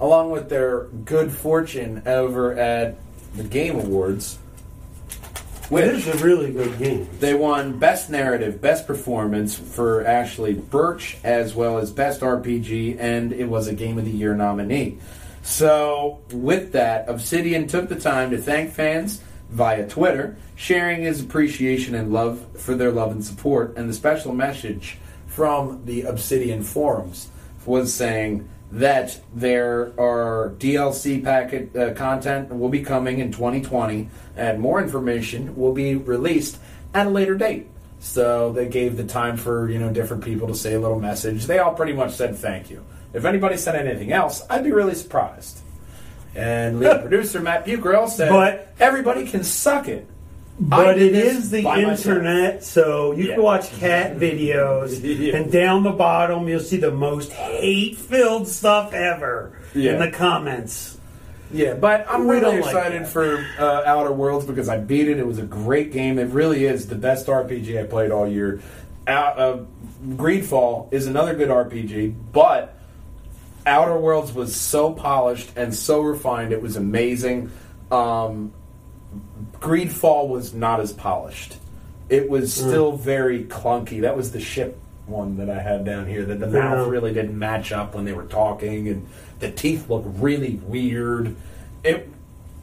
[0.00, 2.96] along with their good fortune over at
[3.36, 4.38] the Game Awards.
[5.64, 7.08] It Which is a really good game.
[7.20, 13.32] they won Best Narrative, Best Performance for Ashley Burch, as well as Best RPG, and
[13.32, 14.98] it was a Game of the Year nominee.
[15.42, 21.94] So, with that, Obsidian took the time to thank fans via Twitter, sharing his appreciation
[21.94, 23.74] and love for their love and support.
[23.76, 27.28] And the special message from the Obsidian forums
[27.64, 34.60] was saying that there are DLC packet uh, content will be coming in 2020, and
[34.60, 36.58] more information will be released
[36.92, 37.68] at a later date.
[38.00, 41.46] So they gave the time for you know different people to say a little message.
[41.46, 42.84] They all pretty much said thank you.
[43.12, 45.60] If anybody said anything else, I'd be really surprised.
[46.34, 50.06] And lead producer Matt Bucarell said, But- everybody can suck it."
[50.60, 52.06] But it is the by myself.
[52.06, 53.34] internet, so you Yeah.
[53.34, 55.36] can watch cat videos, Yeah.
[55.36, 59.94] and down the bottom you'll see the most hate-filled stuff ever Yeah.
[59.94, 60.96] in the comments.
[61.52, 65.08] Yeah, but I'm We really don't like excited for uh, Outer Worlds because I beat
[65.08, 65.18] it.
[65.18, 66.18] It was a great game.
[66.18, 68.60] It really is the best RPG I played all year.
[69.06, 69.56] Out, uh,
[70.10, 72.74] Greedfall is another good RPG, but
[73.66, 76.52] Outer Worlds was so polished and so refined.
[76.52, 77.50] It was amazing.
[77.90, 78.52] Um,
[79.64, 81.56] Greedfall was not as polished.
[82.08, 82.68] It was Hmm.
[82.68, 84.02] still very clunky.
[84.02, 86.24] That was the ship one that I had down here.
[86.24, 89.06] That the mouth really didn't match up when they were talking, and
[89.40, 91.34] the teeth looked really weird.
[91.82, 92.08] It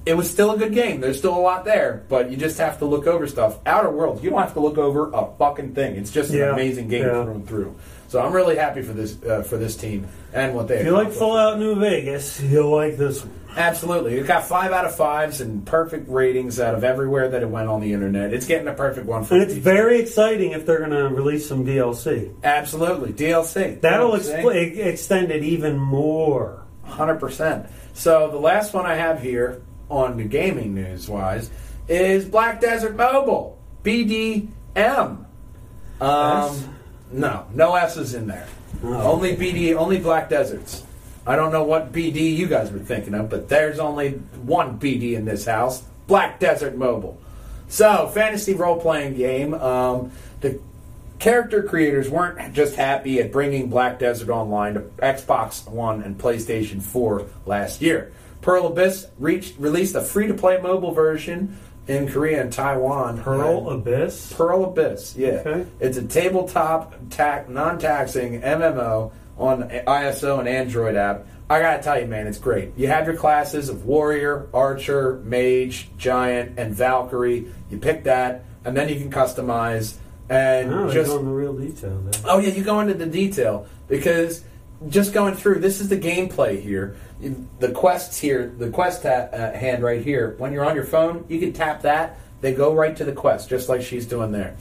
[0.03, 0.99] it was still a good game.
[0.99, 3.59] There's still a lot there, but you just have to look over stuff.
[3.67, 5.95] Outer Worlds, you don't have to look over a fucking thing.
[5.95, 6.53] It's just an Yeah.
[6.53, 7.23] amazing game Yeah.
[7.23, 7.75] through and through.
[8.07, 10.77] So I'm really happy for this uh, for this team and what they.
[10.79, 11.19] If you like accomplished.
[11.19, 13.31] Fallout New Vegas, you'll like this one.
[13.55, 14.17] Absolutely.
[14.17, 17.67] It got five out of fives and perfect ratings out of everywhere that it went
[17.67, 18.33] on the internet.
[18.33, 21.47] It's getting a perfect one for And it's very exciting if they're going to release
[21.47, 22.33] some DLC.
[22.43, 23.11] Absolutely.
[23.13, 23.81] DLC.
[23.81, 26.63] That'll expl- extend it even more.
[26.83, 27.67] Hundred percent.
[27.93, 31.49] So the last one I have here on the gaming news wise
[31.87, 34.47] is Black Desert Mobile BDM.
[34.75, 35.25] Um,
[36.01, 36.67] S?
[37.11, 38.47] no, no S's in there.
[38.83, 39.13] Oh.
[39.13, 40.83] Only BD, only Black Deserts.
[41.25, 44.11] I don't know what BD you guys were thinking of, but there's only
[44.43, 47.17] one BD in this house: Black Desert Mobile.
[47.67, 49.53] So, fantasy role playing game.
[49.53, 50.11] Um,
[50.41, 50.59] the
[51.19, 56.81] character creators weren't just happy at bringing Black Desert Online to Xbox One and PlayStation
[56.81, 58.11] 4 last year.
[58.41, 61.55] Pearl Abyss reached, released a free to play mobile version
[61.87, 63.21] in Korea and Taiwan.
[63.21, 64.33] Pearl And- Abyss.
[64.33, 65.43] Pearl Abyss, yeah.
[65.45, 65.65] Okay.
[65.79, 69.11] It's a tabletop ta- non-taxing MMO
[69.41, 71.25] on ISO and Android app.
[71.49, 72.71] I gotta tell you, man, it's great.
[72.77, 77.47] You have your classes of warrior, archer, mage, giant, and Valkyrie.
[77.69, 79.95] You pick that, and then you can customize
[80.29, 82.01] and Oh, just going the real detail.
[82.23, 84.43] Oh yeah, you go into the detail because
[84.87, 86.95] just going through this is the gameplay here.
[87.59, 90.35] The quests here, the quest ta- uh, hand right here.
[90.37, 92.17] When you're on your phone, you can tap that.
[92.39, 94.55] They go right to the quest, just like she's doing there.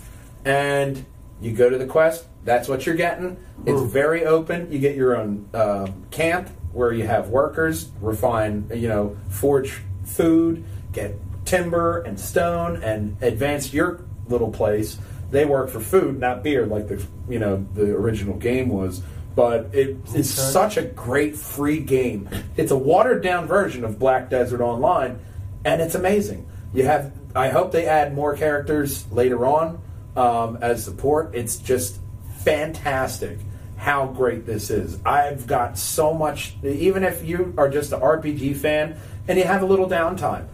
[0.45, 1.05] And
[1.41, 2.25] you go to the quest.
[2.45, 3.37] That's what you're getting.
[3.67, 4.73] It's very open.
[4.73, 10.65] You get your own um camp where you have workers refine, you know, forge food,
[10.93, 14.99] get timber and stone, and advance your little place.
[15.31, 19.03] They work for food, not beer, like the you know the original game was.
[19.37, 22.29] But it, it's such a great free game.
[22.57, 25.21] It's a watered down version of Black Desert Online,
[25.65, 26.47] and it's amazing.
[26.75, 27.13] You have.
[27.35, 29.81] I hope they add more characters later on
[30.17, 31.35] um, as support.
[31.35, 32.01] It's just
[32.45, 33.39] fantastic
[33.77, 34.99] how great this is.
[35.07, 36.55] I've got so much.
[36.63, 38.99] Even if you are just an RPG fan
[39.29, 40.47] and you have a little downtime,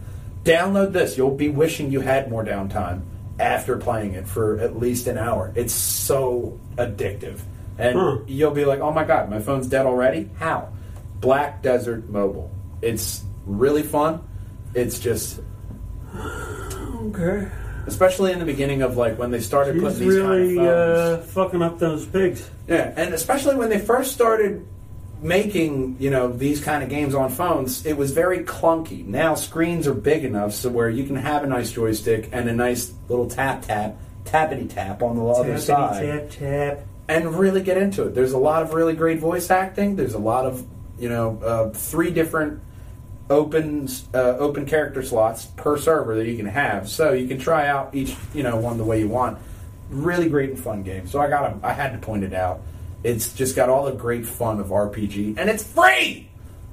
[0.43, 1.17] download this.
[1.17, 3.01] You'll be wishing you had more downtime
[3.39, 5.51] after playing it for at least an hour.
[5.55, 7.39] It's so addictive.
[7.77, 8.17] And Huh.
[8.27, 10.29] you'll be like, oh my god, my phone's dead already?
[10.39, 10.69] How?
[11.19, 12.49] Black Desert Mobile.
[12.81, 14.21] It's really fun.
[14.73, 15.41] It's just,
[16.15, 17.47] Okay.
[17.87, 21.19] Especially in the beginning of like when they started He's putting these really kind of
[21.19, 21.27] phones.
[21.29, 22.49] uh, fucking up those pigs.
[22.67, 24.65] Yeah, and especially when they first started
[25.21, 29.05] making, you know, these kind of games on phones, it was very clunky.
[29.05, 32.53] Now screens are big enough so where you can have a nice joystick and a
[32.53, 36.39] nice little tap tap, tappity tap on the other Tappity side, tap
[36.77, 36.79] tap.
[37.09, 38.13] and really get into it.
[38.13, 39.95] There's a lot of really great voice acting.
[39.95, 40.63] There's a lot of,
[40.99, 42.61] you know, uh, three different
[43.29, 47.67] open uh, open character slots per server that you can have, so you can try
[47.67, 49.37] out each, you know, one the way you want.
[49.89, 51.07] Really great and fun game.
[51.07, 52.61] So I got, I had to point it out.
[53.03, 56.29] It's just got all the great fun of RPG, and it's free.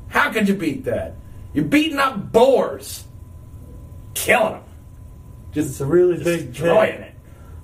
[0.09, 1.15] How could you beat that?
[1.53, 3.05] You're beating up boars,
[4.15, 4.65] killing them,
[5.49, 7.15] It's just a really big destroying it.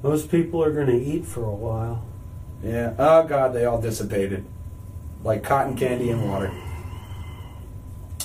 [0.02, 2.04] Those people are going to eat for a while.
[2.62, 2.94] Yeah.
[2.98, 4.44] Oh God, they all dissipated
[5.24, 6.52] like cotton candy in water.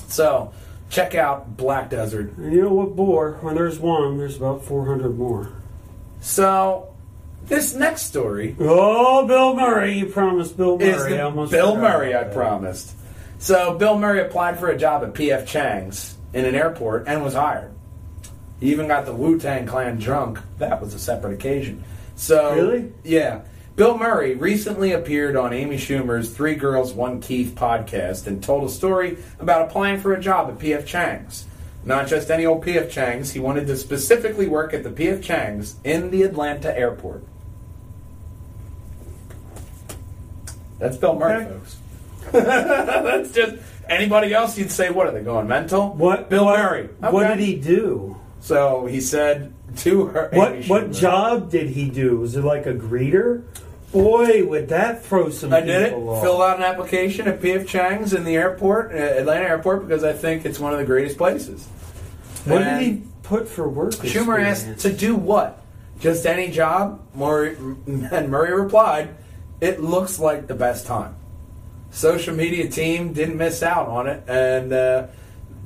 [0.07, 0.53] So,
[0.89, 2.37] check out Black Desert.
[2.37, 3.37] And you know what, boar?
[3.41, 5.49] When there's one, there's about 400 more.
[6.21, 6.93] So,
[7.47, 9.99] this next story Oh, Bill Murray!
[9.99, 10.89] You promised Bill Murray.
[10.89, 12.93] is I almost Bill Murray I promised.
[13.37, 17.33] So, Bill Murray applied for a job at PF Chang's in an airport and was
[17.33, 17.71] hired.
[18.59, 20.39] He even got the Wu Tang Clan drunk.
[20.57, 21.83] That was a separate occasion.
[22.15, 22.93] So, Really?
[23.03, 23.41] Yeah.
[23.75, 28.69] Bill Murray recently appeared on Amy Schumer's Three Girls, One Keith podcast and told a
[28.69, 31.45] story about applying for a job at PF Chang's.
[31.83, 35.75] Not just any old PF Chang's, he wanted to specifically work at the PF Chang's
[35.83, 37.23] in the Atlanta airport.
[40.79, 41.53] That's Bill Murray, Okay.
[41.53, 41.77] folks.
[42.31, 43.55] That's just
[43.89, 44.57] anybody else.
[44.57, 45.89] You'd say, what are they going mental?
[45.93, 46.29] What?
[46.29, 46.87] Bill Murray.
[46.99, 48.17] What did he do?
[48.39, 50.29] So he said to her.
[50.33, 52.17] What what job did he do?
[52.17, 53.43] Was it like a greeter?
[53.95, 55.89] Boy, would that throw some I did it.
[55.91, 56.21] people off.
[56.21, 60.11] Filled out an application at PF Chang's in the airport, uh, Atlanta airport, because I
[60.11, 61.65] think it's one of the greatest places.
[62.43, 63.93] What And did he put for work?
[63.93, 65.63] Schumer asked to do what?
[66.01, 66.99] Just any job?
[67.15, 67.55] Murray,
[67.87, 69.15] and Murray replied,
[69.61, 71.15] "It looks like the best time."
[71.89, 75.07] Social media team didn't miss out on it, and uh,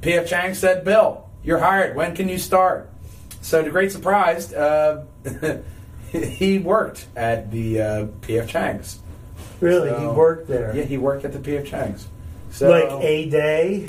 [0.01, 1.95] PF Chang said, "Bill, you're hired.
[1.95, 2.91] When can you start?"
[3.41, 5.05] So, to great surprise, uh,
[6.11, 8.99] he worked at the uh, PF Chang's.
[9.61, 10.75] Really, So- he worked there.
[10.75, 12.07] Yeah, he worked at the PF Chang's.
[12.51, 13.87] So, like a day.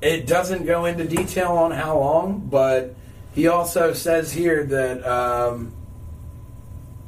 [0.00, 2.96] It doesn't go into detail on how long, but
[3.34, 5.72] he also says here that um,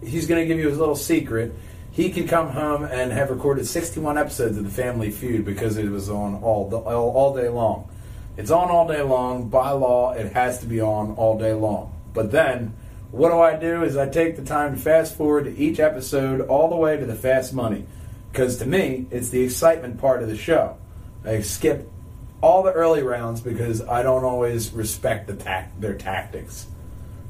[0.05, 1.53] he's going to give you his little secret.
[1.91, 5.89] he could come home and have recorded 61 episodes of The Family Feud because it
[5.91, 7.89] was on all the, all, all day long.
[8.37, 9.49] It's on all day long.
[9.49, 11.93] By law, it has to be on all day long.
[12.13, 12.75] But then,
[13.15, 13.85] what do I do?
[13.85, 17.07] Is I take the time to fast forward to each episode all the way to
[17.07, 17.87] the fast money.
[18.33, 20.77] Because to me, it's the excitement part of the show.
[21.25, 21.89] I skip
[22.41, 26.67] all the early rounds because I don't always respect the tac- their tactics.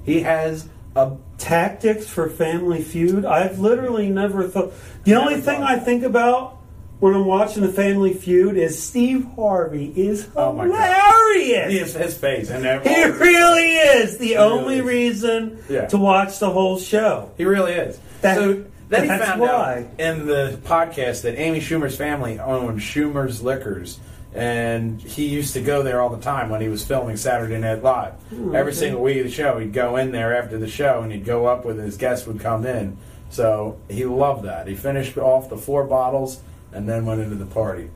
[0.05, 0.67] He has
[0.97, 3.27] a Tactics for Family Feud.
[3.27, 4.73] I've literally never thought.
[5.05, 5.71] The only Never thing thought.
[5.71, 6.59] I think about
[7.05, 11.71] when I'm watching the Family Feud is Steve Harvey is Oh hilarious.
[11.73, 12.95] his, his face and everything.
[12.97, 14.85] He really is the only is.
[14.87, 15.85] reason Yeah.
[15.89, 17.31] to watch the whole show.
[17.37, 17.99] He really is.
[18.23, 19.87] That- so then he that's found why.
[19.99, 23.99] out in the podcast that Amy Schumer's family owned Schumer's Liquors,
[24.35, 27.83] and he used to go there all the time when he was filming Saturday Night
[27.83, 28.15] Live.
[28.31, 31.13] Hmm, Every single week of the show, he'd go in there after the show, and
[31.13, 32.97] he'd go up with his guests would come in.
[33.29, 34.69] So he loved that.
[34.69, 36.41] He finished off the four bottles
[36.75, 37.89] and then went into the party.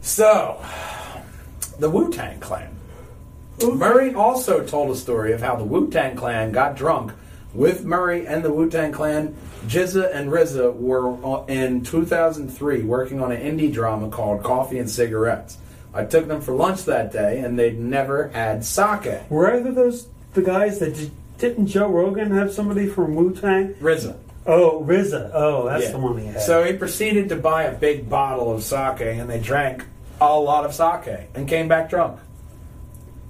[0.00, 0.64] So,
[1.78, 2.76] the Wu Tang Clan.
[3.62, 7.12] Murray also told a story of how the Wu Tang Clan got drunk
[7.54, 9.36] with Murray and the Wu Tang Clan.
[9.66, 15.58] GZA and RZA were in 2003 working on an indie drama called Coffee and Cigarettes.
[15.94, 19.20] I took them for lunch that day, and they'd never had sake.
[19.28, 23.74] Were either those the guys that did, didn't Joe Rogan have somebody from Wu Tang?
[23.74, 24.16] RZA.
[24.46, 25.30] Oh, RZA.
[25.32, 25.90] Oh, that's Yeah.
[25.92, 26.40] the one he had.
[26.40, 29.84] So he proceeded to buy a big bottle of sake, and they drank
[30.20, 32.18] a lot of sake and came back drunk.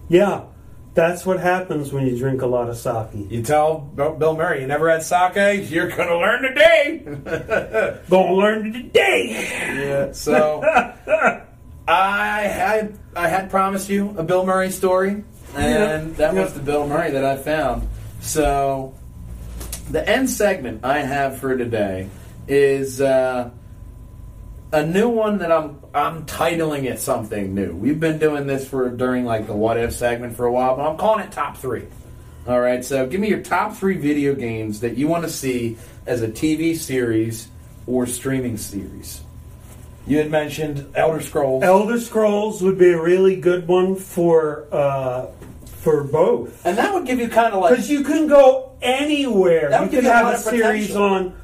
[0.09, 0.43] yeah,
[0.95, 3.07] that's what happens when you drink a lot of sake.
[3.31, 7.03] You tell Bill Murray you never had sake, you're gonna learn today.
[8.11, 9.49] Gonna learn today.
[9.89, 10.13] Yeah.
[10.13, 10.63] So
[11.89, 15.25] I had I had promised you a Bill Murray story,
[15.57, 16.17] and Yeah.
[16.17, 17.89] that was the Bill Murray that I found.
[18.21, 18.93] So
[19.91, 22.09] the end segment I have for today
[22.49, 23.51] is uh,
[24.73, 27.75] a new one that I'm I'm titling it something new.
[27.75, 30.89] We've been doing this for during like the what if segment for a while, but
[30.89, 31.87] I'm calling it top three.
[32.47, 35.77] All right, so give me your top three video games that you want to see
[36.07, 37.49] as a TV series
[37.87, 39.21] or streaming series.
[40.07, 45.27] You had mentioned Elder Scrolls, Elder Scrolls would be a really good one for uh,
[45.83, 46.65] for both.
[46.65, 49.69] and that would give you kind of like Because you can go anywhere.
[49.71, 51.03] That You would could give you a have lot a of series potential.
[51.05, 51.35] on.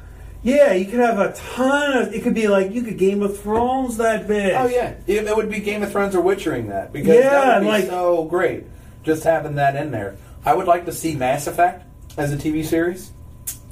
[0.41, 2.13] Yeah, you could have a ton of.
[2.13, 4.53] It could be like you could Game of Thrones that big.
[4.55, 7.55] Oh yeah, it, it would be Game of Thrones or Witchering that because Yeah, that
[7.59, 8.63] would be like- so great
[9.03, 10.15] just having that in there.
[10.45, 11.83] I would like to see Mass Effect
[12.17, 13.11] as a TV series.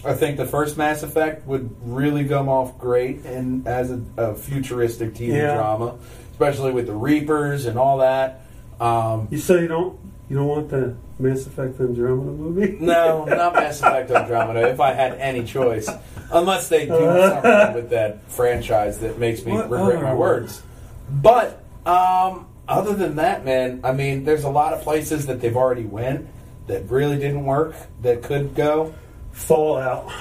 [0.06, 4.36] I think the first Mass Effect would really come off great and as a, a
[4.36, 5.56] futuristic TV Yeah.
[5.56, 5.96] drama,
[6.34, 8.42] especially with the Reapers and all that.
[8.80, 9.98] Um, You say you don't.
[10.30, 12.78] You don't want the Mass Effect Andromeda movie?
[12.80, 14.68] no, not Mass Effect Andromeda.
[14.70, 15.90] If I had any choice,
[16.32, 20.62] unless they do something with that franchise that makes me What regret my words.
[21.10, 25.56] But um, other than that, man, I mean, there's a lot of places that they've
[25.56, 26.28] already went
[26.68, 28.94] that really didn't work that could go.
[29.32, 30.12] Fallout.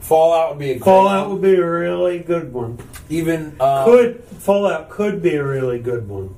[0.00, 1.40] Fallout would be a Fallout one.
[1.40, 2.78] would be a really good one.
[3.08, 6.34] even um, Could Fallout could be a really good one,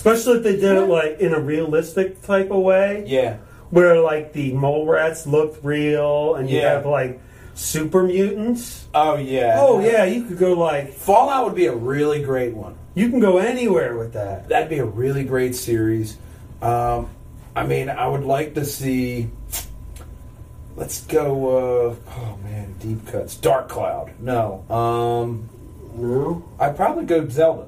[0.00, 3.36] especially if they did it like in a realistic type of way, yeah.
[3.68, 6.70] where like the mole rats looked real, and you Yeah.
[6.76, 7.20] have like
[7.54, 8.86] super mutants.
[8.94, 9.56] Oh yeah.
[9.58, 12.76] Oh yeah, you could go like Fallout would be a really great one.
[12.94, 14.48] you can go anywhere with that.
[14.48, 16.16] That'd be a really great series.
[16.62, 17.08] Um,
[17.54, 19.28] I mean, I would like to see.
[20.76, 21.90] Let's go.
[21.90, 23.36] Uh, oh man, deep cuts.
[23.36, 24.12] Dark Cloud.
[24.18, 24.64] No.
[24.70, 25.48] Um,
[25.94, 27.66] No, I'd probably go Zelda.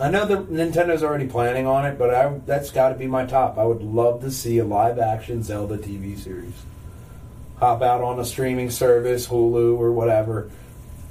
[0.00, 3.26] I know that Nintendo's already planning on it, but I, that's got to be my
[3.26, 3.58] top.
[3.58, 6.54] I would love to see a live action Zelda TV series.
[7.58, 10.50] Hop out on a streaming service, Hulu or whatever.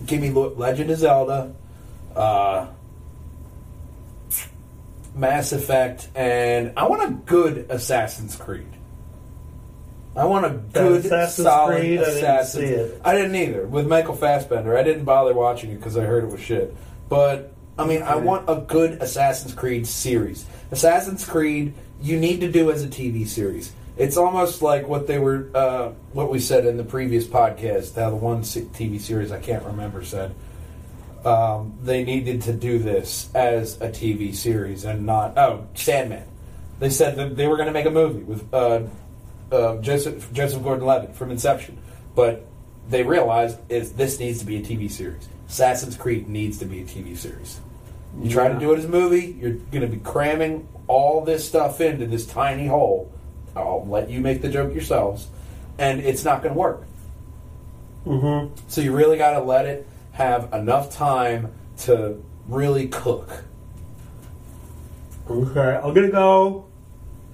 [0.07, 1.53] Give me Legend of Zelda,
[2.15, 2.67] uh,
[5.13, 8.65] Mass Effect, and I want a good Assassin's Creed.
[10.15, 12.69] I want a good, Assassin's solid Creed, I didn't Assassin's.
[12.71, 13.01] it.
[13.05, 13.67] I didn't either.
[13.67, 16.75] With Michael Fassbender, I didn't bother watching it because I heard it was shit.
[17.07, 20.45] But I mean, I want a good Assassin's Creed series.
[20.69, 23.71] Assassin's Creed, you need to do as a TV series.
[23.95, 27.95] It's almost like what they were, uh, what we said in the previous podcast.
[27.95, 30.35] How the one TV series I can't remember said
[31.23, 36.27] um, they needed to do this as a TV series and not oh Sandman.
[36.79, 38.81] They said that they were going to make a movie with uh,
[39.53, 41.77] uh, Joseph Joseph Gordon-Levitt from Inception,
[42.13, 42.45] but
[42.89, 45.29] they realized is this needs to be a TV series.
[45.47, 47.61] Assassin's Creed needs to be a TV series.
[48.17, 51.47] You try to do it as a movie, you're going to be cramming all this
[51.47, 53.11] stuff into this tiny hole.
[53.55, 55.27] I'll let you make the joke yourselves,
[55.77, 56.83] and it's not going to work.
[58.05, 58.55] Mm-hmm.
[58.67, 63.43] So you really got to let it have enough time to really cook.
[65.29, 66.65] Okay, I'm gonna go.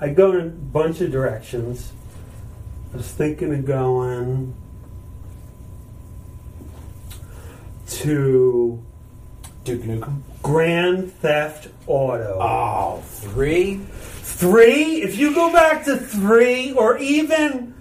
[0.02, 1.94] I go in a bunch of directions.
[2.94, 4.54] I was thinking of going
[7.88, 8.85] to
[9.66, 10.22] Duke Nukem.
[10.44, 12.38] Grand Theft Auto.
[12.40, 13.78] Oh, three?
[13.78, 17.74] Three, if you go back to three or even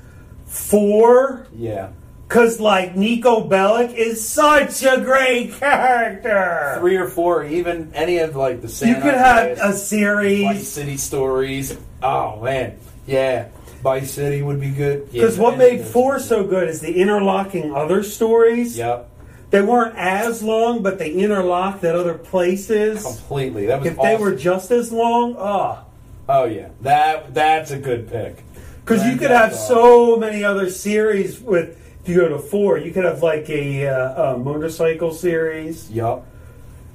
[0.46, 1.88] four, Yeah.
[2.28, 6.76] because like Niko Bellic is such a great character.
[6.80, 10.68] Three or four, even any of like the San you could have a Vice series.
[10.68, 11.76] City stories.
[12.02, 13.48] Oh man, yeah.
[13.82, 15.08] Vice City would be good.
[15.12, 18.78] Yeah, Because what made four so good is the interlocking other stories.
[18.78, 19.10] Yep,
[19.54, 23.04] They weren't as long, but they interlocked at other places.
[23.04, 23.66] completely.
[23.66, 25.84] That was If they were just as long, ah.
[26.28, 28.42] Oh yeah, that that's a good pick.
[28.84, 29.60] Because you could have Auto.
[29.60, 31.78] so many other series with.
[32.02, 35.88] If you go to four, you could have like a, uh, a motorcycle series.
[35.88, 36.26] Yup.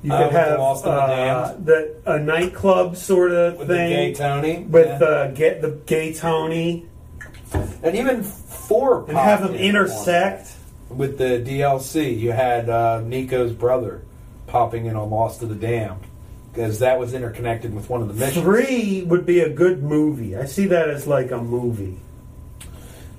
[0.03, 3.59] You Uh, could have Lost and the uh, the a nightclub sort of thing.
[3.59, 4.59] With the gay Tony.
[4.69, 4.97] with yeah.
[4.97, 6.87] the get the gay Tony
[7.83, 10.51] and even four and have them in intersect.
[10.89, 12.17] With the DLC.
[12.19, 14.01] You had uh, Niko's brother
[14.47, 16.01] popping in on Lost to the Damned
[16.51, 18.43] because that was interconnected with one of the missions.
[18.43, 20.35] Three would be a good movie.
[20.35, 21.97] I see that as like a movie.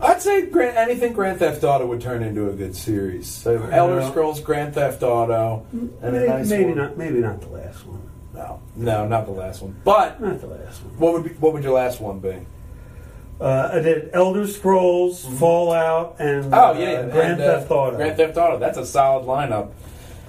[0.01, 3.29] I'd say Grand, anything Grand Theft Auto would turn into a good series.
[3.29, 4.11] So Elder Yeah.
[4.11, 6.77] Scrolls, Grand Theft Auto, and maybe, nice maybe one.
[6.79, 6.97] not.
[6.97, 8.01] Maybe not the last one.
[8.35, 9.77] No, no, not the last one.
[9.85, 10.99] But Not the last one.
[10.99, 12.35] what would be, what would your last one be?
[13.41, 16.55] Uh, I did Elder Scrolls, Fallout, and Mm-hmm.
[16.55, 17.97] Oh yeah, uh, Grand and, uh, Theft Auto.
[17.97, 18.59] Grand Theft Auto.
[18.59, 19.71] That's a solid lineup.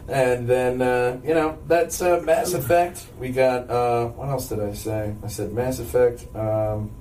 [0.08, 3.06] And then uh, you know that's uh, Mass Effect.
[3.20, 5.14] We got uh, what else did I say?
[5.24, 6.92] I said Mass Effect, um,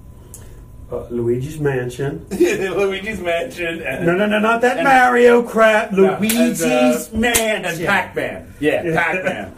[0.91, 2.27] uh, Luigi's Mansion.
[2.31, 5.93] Luigi's Mansion, and, No, no, no, not that and- Mario crap.
[5.93, 7.65] No, and, Luigi's uh, Mansion.
[7.65, 8.55] and Pac-Man.
[8.61, 9.55] Yeah, Pac-Man.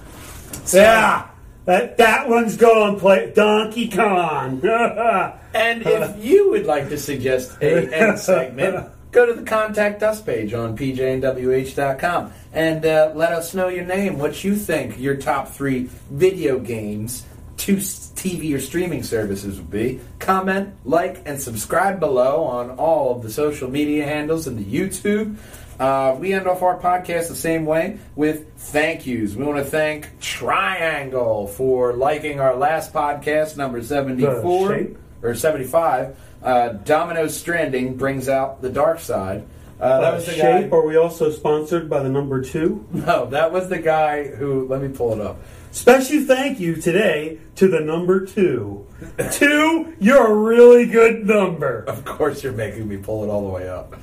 [0.73, 1.29] Yeah,
[1.65, 4.61] that that one's going to play Donkey Kong.
[5.55, 10.21] And if you would like to suggest a end segment, go to the contact us
[10.21, 15.49] page on pjnwh.com and uh, let us know your name, what you think your top
[15.49, 17.25] three video games
[17.59, 20.01] to TV or streaming services would be.
[20.19, 25.37] Comment, like, and subscribe below on all of the social media handles and the YouTube.
[25.79, 29.35] Uh, we end off our podcast the same way with thank yous.
[29.35, 34.99] We want to thank Triangle for liking our last podcast, number 74 The shape?
[35.23, 39.45] Or 75, uh, Domino Stranding brings out the dark side.
[39.81, 40.71] Uh, that was the Shape.
[40.71, 40.77] guy.
[40.77, 42.87] Are we also sponsored by the number two?
[42.93, 44.69] No, that was the guy who.
[44.69, 45.39] Let me pull it up.
[45.73, 48.87] Special thank you today to the number two.
[49.33, 51.83] two, you're a really good number.
[51.89, 53.97] Of course, you're making me pull it all the way up.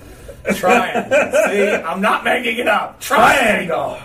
[0.56, 1.32] Triangle.
[1.48, 3.00] See, I'm not making it up.
[3.00, 4.00] Triangle.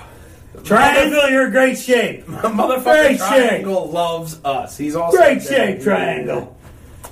[0.62, 2.28] Triangle, you're in great shape.
[2.28, 4.76] My motherfucker Great Triangle loves us.
[4.78, 5.82] He's also Great shape.
[5.82, 6.53] Triangle.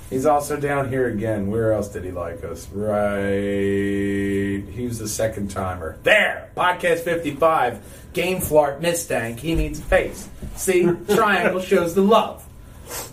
[0.09, 1.49] He's also down here again.
[1.49, 2.67] Where else did he like us?
[2.69, 4.63] Right.
[4.69, 5.97] He was the second timer.
[6.03, 6.51] There!
[6.55, 8.09] Podcast 55.
[8.13, 9.39] Game Flart Mistank.
[9.39, 10.29] He needs a face.
[10.55, 10.83] See?
[11.13, 12.45] Triangle shows the love.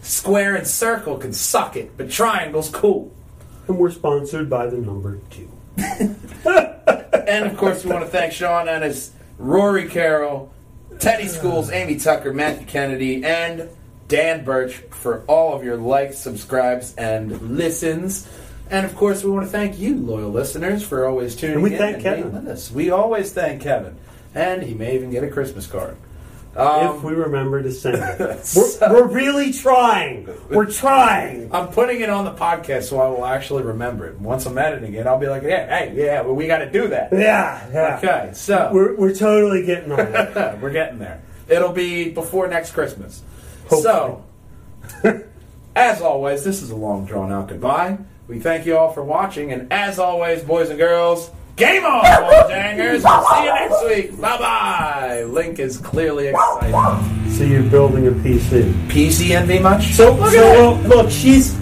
[0.02, 3.14] Square and circle can suck it, but triangle's cool.
[3.66, 5.48] And we're sponsored by the number two.
[7.30, 10.52] And of course, we want to thank Sean Ennis, Rory Carroll,
[10.98, 13.68] Teddy Schools, Amy Tucker, Matthew Kennedy, and
[14.11, 18.28] Dan Birch for all of your likes, subscribes, and listens.
[18.69, 21.57] And of course, we want to thank you, loyal listeners, for always tuning in.
[21.61, 22.32] And we in thank and Kevin.
[22.32, 22.70] with us.
[22.70, 23.97] We always thank Kevin,
[24.35, 25.97] and he may even get a Christmas card.
[26.57, 28.41] Um, if we remember to send it.
[28.45, 30.28] So- We're, we're really trying.
[30.51, 31.55] We're trying.
[31.55, 34.19] I'm putting it on the podcast so I will actually remember it.
[34.19, 36.89] Once I'm editing it, I'll be like, "Yeah, hey, yeah, well, we got to do
[36.89, 37.97] that." Yeah, yeah.
[37.99, 40.59] Okay, so We're, we're totally getting on it.
[40.61, 41.23] We're getting there.
[41.49, 43.23] It'll be before next Christmas.
[43.70, 43.82] Hopefully.
[45.02, 45.24] So,
[45.76, 47.98] as always, this is a long drawn out goodbye.
[48.26, 53.02] We thank you all for watching, and as always, boys and girls, game on, Wallbangers!
[53.02, 54.20] We'll see you next week.
[54.20, 55.24] Bye bye.
[55.24, 57.32] Link is clearly excited.
[57.32, 58.72] So you're building a PC.
[58.88, 59.92] PC envy much?
[59.92, 61.59] So, look so well, look, she's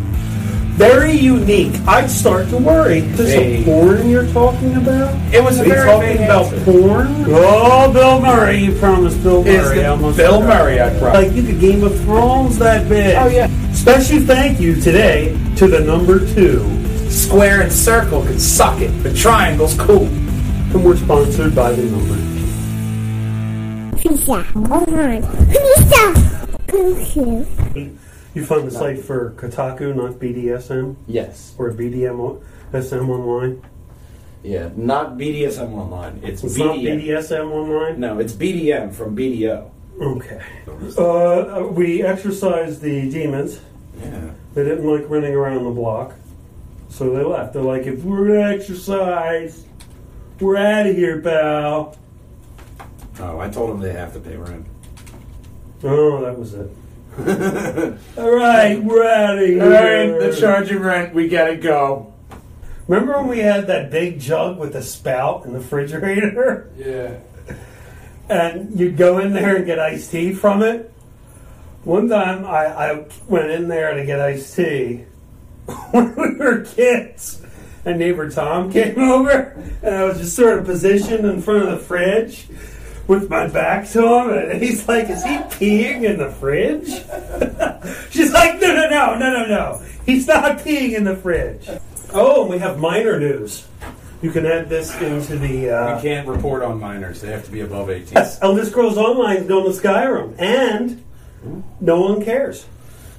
[0.79, 1.75] very unique.
[1.89, 3.01] I'd start to worry.
[3.01, 3.63] This Hey.
[3.63, 5.13] a porn you're talking about?
[5.15, 5.35] it.
[5.35, 6.65] It was a Are you very talking about answer.
[6.65, 7.25] porn?
[7.29, 8.59] Oh, Bill Murray!
[8.59, 9.79] You promised Bill Murray.
[9.81, 10.59] the almost Bill forgot.
[10.63, 11.15] Murray, I promise.
[11.27, 13.17] Like you could Game of Thrones that big.
[13.19, 13.49] Oh, yeah.
[13.73, 16.65] Special thank you today to the number two,
[17.11, 20.07] Square and circle can suck it, but triangle's cool.
[20.07, 24.09] and we're sponsored by the number two.
[24.09, 24.45] Pizza.
[24.71, 25.25] Alright.
[25.51, 26.15] Pizza.
[28.39, 31.57] You found the site for Kotaku, not BDSM Yes.
[31.59, 32.41] or BDM
[32.73, 33.61] SM online.
[34.45, 36.21] Yeah, not BDSM online.
[36.23, 37.03] It's, It's not BDM.
[37.05, 37.99] BDSM online.
[37.99, 39.69] No, it's BDM from BDO.
[40.01, 40.41] Okay.
[40.97, 43.61] Uh, we exorcised the demons.
[44.01, 44.31] Yeah.
[44.55, 46.15] They didn't like running around the block,
[46.89, 47.55] so they left.
[47.55, 49.65] They're like, if we're gonna exercise,
[50.39, 51.97] we're out of here, pal.
[53.19, 54.65] Oh, I told them they have to pay rent.
[55.83, 56.71] Oh, that was it.
[58.17, 59.63] All right, we're out of here.
[59.63, 61.13] All right, the charging rent.
[61.13, 62.15] We gotta go.
[62.87, 66.71] Remember when we had that big jug with the spout in the refrigerator?
[66.79, 67.17] Yeah.
[68.29, 70.93] and you'd go in there and get iced tea from it.
[71.83, 75.05] One time I, I went in there to get iced tea
[75.91, 77.43] when we were kids,
[77.85, 81.71] and neighbor Tom came over, and I was just sort of positioned in front of
[81.71, 82.47] the fridge
[83.09, 86.87] with my back to him, and he's like, Is he peeing in the fridge?
[88.11, 89.83] She's like, No, no, no, no, no, no.
[90.07, 91.69] He's not peeing in the fridge.
[92.13, 93.67] Oh, and we have minor news.
[94.23, 95.71] You can add this into the.
[95.71, 97.21] Uh, We can't report on minors.
[97.21, 98.15] They have to be above 18.
[98.15, 101.05] Yes, Elder Scrolls Online is going to Skyrim, and
[101.81, 102.67] no one cares.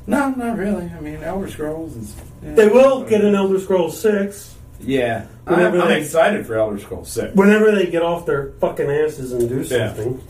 [0.08, 0.92] No, not really.
[0.98, 2.16] I mean, Elder Scrolls is.
[2.44, 2.54] yeah.
[2.56, 5.28] They will get an Elder Scrolls 6 Yeah.
[5.48, 7.36] I'm, I'm they- excited for Elder Scrolls 6.
[7.36, 9.88] whenever they get off their fucking asses and do Yeah.
[9.94, 10.22] something.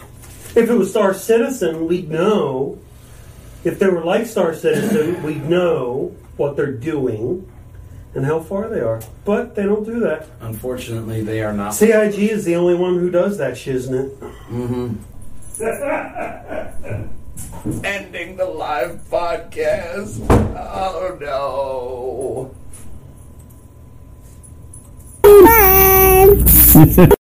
[0.56, 2.80] If it was Star Citizen, we'd know.
[3.64, 7.50] If they were like Star Citizen, we'd know what they're doing
[8.16, 9.02] and how far they are.
[9.26, 10.26] But they don't do that.
[10.42, 11.76] Unfortunately, they are not.
[11.76, 14.10] CIG is the only one who does that shiznit.
[14.50, 14.96] Mhm.
[17.84, 20.26] Ending the live podcast.
[20.30, 22.56] Oh no.
[25.30, 27.10] Bye.